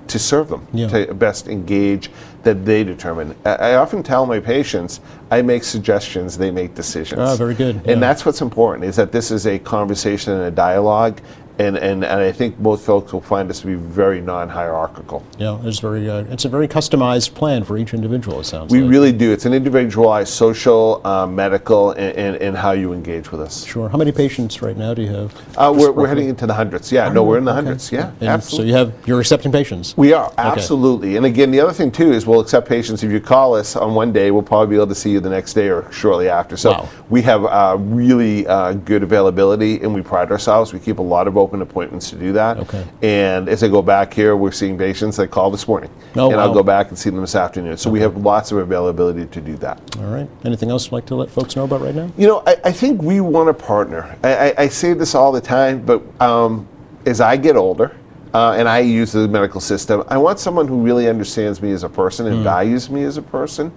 to 0.09 0.19
serve 0.19 0.49
them, 0.49 0.67
Yeah. 0.73 0.87
to 0.89 1.13
best 1.13 1.47
engage 1.47 2.09
that 2.43 2.65
they 2.65 2.83
determine. 2.83 3.35
I, 3.45 3.75
often 3.75 4.01
tell 4.01 4.25
my 4.25 4.39
patients, 4.39 5.01
I 5.29 5.41
make 5.41 5.63
suggestions, 5.63 6.37
they 6.37 6.51
make 6.51 6.73
decisions. 6.73 7.19
Ah, 7.19 7.35
very 7.35 7.53
good, 7.53 7.75
And 7.77 7.87
yeah. 7.87 7.95
that's 7.95 8.25
what's 8.25 8.41
important 8.41 8.85
is 8.85 8.95
that 8.95 9.11
this 9.11 9.31
is 9.31 9.45
a 9.45 9.59
conversation 9.59 10.33
and 10.33 10.43
a 10.43 10.51
dialogue, 10.51 11.19
and, 11.59 11.77
and, 11.77 12.05
and 12.05 12.21
I 12.21 12.31
think 12.31 12.57
most 12.59 12.85
folks 12.85 13.11
will 13.11 13.19
find 13.21 13.49
this 13.49 13.59
to 13.61 13.67
be 13.67 13.75
very 13.75 14.21
non-hierarchical. 14.21 15.23
Yeah, 15.37 15.59
it's 15.63 15.79
very, 15.79 16.09
uh, 16.09 16.23
it's 16.29 16.45
a 16.45 16.49
very 16.49 16.69
customized 16.69 17.33
plan 17.33 17.65
for 17.65 17.77
each 17.77 17.93
individual, 17.93 18.39
it 18.39 18.45
sounds 18.45 18.71
like 18.71 18.77
We 18.77 18.81
like. 18.81 18.91
really 18.91 19.11
do. 19.11 19.31
It's 19.33 19.45
an 19.45 19.53
individualized 19.53 20.33
social, 20.33 21.01
uh, 21.05 21.27
medical, 21.27 21.91
and, 21.91 22.15
and, 22.17 22.35
and 22.37 22.55
how 22.57 22.71
you 22.71 22.93
engage 22.93 23.29
with 23.31 23.41
us. 23.41 23.65
Sure. 23.65 23.89
How 23.89 23.97
many 23.97 24.13
patients 24.13 24.61
right 24.61 24.77
now 24.77 24.93
do 24.93 25.01
you 25.01 25.09
have? 25.13 25.35
Uh, 25.57 25.73
we're, 25.75 25.91
we're 25.91 26.07
heading 26.07 26.29
into 26.29 26.47
the 26.47 26.53
hundreds. 26.53 26.91
Yeah, 26.93 27.09
no, 27.09 27.23
we're 27.23 27.37
in 27.37 27.43
the 27.45 27.51
Okay. 27.51 27.55
hundreds. 27.55 27.91
Yeah, 27.91 28.11
And 28.21 28.29
absolutely. 28.29 28.71
So 28.71 28.79
you 28.79 28.85
have, 28.85 29.07
you're 29.07 29.19
accepting 29.19 29.51
patients? 29.51 29.97
We 29.97 30.13
are 30.13 30.31
absolutely, 30.37 31.17
and 31.17 31.25
again, 31.25 31.51
the 31.51 31.59
other 31.59 31.73
thing 31.73 31.91
too 31.91 32.13
is 32.13 32.25
we'll 32.25 32.39
accept 32.39 32.69
patients. 32.69 33.03
If 33.03 33.11
you 33.11 33.19
call 33.19 33.53
us 33.55 33.75
on 33.75 33.93
one 33.95 34.13
day, 34.13 34.31
we'll 34.31 34.43
probably 34.43 34.67
be 34.67 34.75
able 34.77 34.87
to 34.87 34.95
see 34.95 35.11
you 35.11 35.19
the 35.19 35.29
next 35.29 35.55
day 35.55 35.67
or 35.69 35.91
shortly 35.91 36.29
after. 36.29 36.55
So 36.55 36.71
Wow. 36.71 36.89
we 37.09 37.21
have 37.23 37.43
uh, 37.43 37.75
really 37.79 38.47
uh, 38.47 38.73
good 38.73 39.03
availability, 39.03 39.81
and 39.81 39.93
we 39.93 40.01
pride 40.01 40.31
ourselves. 40.31 40.71
We 40.71 40.79
keep 40.79 40.99
a 40.99 41.01
lot 41.01 41.27
of 41.27 41.35
open 41.35 41.48
appointments 41.53 42.09
to 42.11 42.15
do 42.15 42.31
that. 42.33 42.57
Okay. 42.57 42.85
And 43.01 43.49
as 43.49 43.63
I 43.63 43.67
go 43.67 43.81
back 43.81 44.13
here, 44.13 44.35
we're 44.35 44.51
seeing 44.51 44.77
patients 44.77 45.17
that 45.17 45.29
call 45.29 45.49
this 45.51 45.67
morning, 45.67 45.89
Oh, 46.15 46.31
and 46.31 46.39
I'll 46.39 46.53
go 46.53 46.63
back 46.63 46.89
and 46.89 46.97
see 46.97 47.09
them 47.09 47.21
this 47.21 47.35
afternoon. 47.35 47.77
So 47.77 47.89
we 47.89 47.99
have 48.01 48.15
lots 48.17 48.51
of 48.51 48.59
availability 48.59 49.25
to 49.25 49.41
do 49.41 49.55
that. 49.57 49.81
All 49.97 50.05
right. 50.05 50.29
Anything 50.45 50.69
else 50.69 50.85
you'd 50.85 50.93
like 50.93 51.05
to 51.07 51.15
let 51.15 51.29
folks 51.29 51.55
know 51.55 51.63
about 51.65 51.81
right 51.81 51.95
now? 51.95 52.11
You 52.17 52.27
know, 52.27 52.43
I, 52.45 52.55
I 52.65 52.71
think 52.71 53.01
we 53.01 53.21
want 53.21 53.47
to 53.47 53.53
partner. 53.65 54.15
I, 54.23 54.49
I, 54.49 54.53
I 54.57 54.67
say 54.67 54.93
this 54.93 55.15
all 55.15 55.31
the 55.31 55.41
time, 55.41 55.81
but 55.85 56.01
um, 56.21 56.67
as 57.05 57.21
I 57.21 57.37
get 57.37 57.55
older 57.55 57.95
uh, 58.33 58.51
and 58.51 58.69
I 58.69 58.79
use 58.79 59.11
the 59.11 59.27
medical 59.27 59.59
system, 59.59 60.03
I 60.07 60.17
want 60.17 60.39
someone 60.39 60.67
who 60.67 60.81
really 60.81 61.07
understands 61.09 61.61
me 61.61 61.71
as 61.71 61.83
a 61.83 61.89
person 61.89 62.27
and 62.27 62.43
values 62.43 62.89
me 62.89 63.03
as 63.03 63.17
a 63.17 63.21
person, 63.21 63.71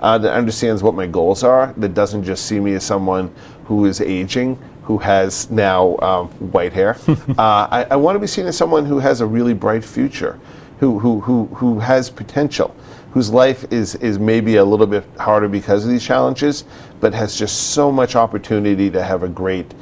uh, 0.00 0.16
that 0.18 0.32
understands 0.32 0.82
what 0.82 0.94
my 0.94 1.06
goals 1.06 1.42
are, 1.42 1.74
that 1.76 1.92
doesn't 1.94 2.22
just 2.24 2.46
see 2.46 2.60
me 2.60 2.74
as 2.74 2.84
someone 2.84 3.34
who 3.64 3.84
is 3.84 4.00
aging. 4.00 4.58
Who 4.88 4.96
has 4.96 5.50
now 5.50 5.98
um, 5.98 6.28
white 6.50 6.72
hair? 6.72 6.96
uh, 7.08 7.34
I, 7.38 7.86
I 7.90 7.96
want 7.96 8.16
to 8.16 8.20
be 8.20 8.26
seen 8.26 8.46
as 8.46 8.56
someone 8.56 8.86
who 8.86 8.98
has 8.98 9.20
a 9.20 9.26
really 9.26 9.52
bright 9.52 9.84
future, 9.84 10.40
who, 10.80 10.98
who, 10.98 11.20
who, 11.20 11.44
who 11.54 11.78
has 11.78 12.08
potential, 12.08 12.74
whose 13.12 13.28
life 13.28 13.70
is, 13.70 13.96
is 13.96 14.18
maybe 14.18 14.56
a 14.56 14.64
little 14.64 14.86
bit 14.86 15.04
harder 15.18 15.46
because 15.46 15.84
of 15.84 15.90
these 15.90 16.02
challenges, 16.02 16.64
but 17.00 17.12
has 17.12 17.38
just 17.38 17.72
so 17.72 17.92
much 17.92 18.16
opportunity 18.16 18.88
to 18.88 19.02
have 19.02 19.22
a 19.24 19.28
great 19.28 19.74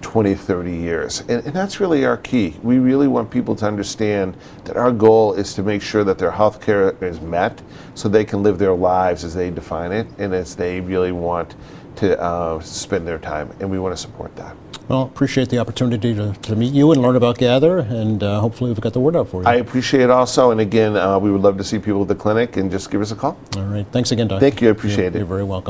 20, 0.00 0.36
30 0.36 0.70
years. 0.70 1.20
And, 1.22 1.44
and 1.44 1.52
that's 1.52 1.80
really 1.80 2.04
our 2.04 2.18
key. 2.18 2.54
We 2.62 2.78
really 2.78 3.08
want 3.08 3.32
people 3.32 3.56
to 3.56 3.66
understand 3.66 4.36
that 4.64 4.76
our 4.76 4.92
goal 4.92 5.32
is 5.32 5.54
to 5.54 5.64
make 5.64 5.82
sure 5.82 6.04
that 6.04 6.18
their 6.18 6.30
health 6.30 6.60
care 6.60 6.90
is 7.04 7.20
met 7.20 7.60
so 7.96 8.08
they 8.08 8.24
can 8.24 8.44
live 8.44 8.58
their 8.58 8.74
lives 8.74 9.24
as 9.24 9.34
they 9.34 9.50
define 9.50 9.90
it 9.90 10.06
and 10.18 10.32
as 10.32 10.54
they 10.54 10.80
really 10.80 11.10
want 11.10 11.56
to 12.02 12.20
uh, 12.20 12.60
spend 12.60 13.06
their 13.06 13.18
time. 13.18 13.50
And 13.60 13.70
we 13.70 13.78
want 13.78 13.94
to 13.94 14.00
support 14.00 14.34
that. 14.36 14.56
Well, 14.88 15.02
appreciate 15.02 15.48
the 15.48 15.58
opportunity 15.58 16.14
to, 16.14 16.32
to 16.32 16.56
meet 16.56 16.74
you 16.74 16.90
and 16.90 17.00
learn 17.00 17.14
about 17.14 17.38
Gather, 17.38 17.78
and 17.78 18.22
uh, 18.22 18.40
hopefully 18.40 18.70
we've 18.70 18.80
got 18.80 18.92
the 18.92 19.00
word 19.00 19.14
out 19.14 19.28
for 19.28 19.42
you. 19.42 19.48
I 19.48 19.54
appreciate 19.54 20.02
it 20.02 20.10
also. 20.10 20.50
And 20.50 20.60
again, 20.60 20.96
uh, 20.96 21.18
we 21.18 21.30
would 21.30 21.40
love 21.40 21.56
to 21.58 21.64
see 21.64 21.78
people 21.78 22.02
at 22.02 22.08
the 22.08 22.16
clinic 22.16 22.56
and 22.56 22.70
just 22.70 22.90
give 22.90 23.00
us 23.00 23.12
a 23.12 23.16
call. 23.16 23.38
All 23.56 23.62
right. 23.64 23.86
Thanks 23.92 24.10
again, 24.10 24.26
Doc. 24.28 24.40
Thank 24.40 24.60
you. 24.60 24.68
I 24.68 24.72
appreciate 24.72 24.98
You're- 24.98 25.14
it. 25.14 25.18
You're 25.18 25.26
very 25.26 25.44
welcome. 25.44 25.60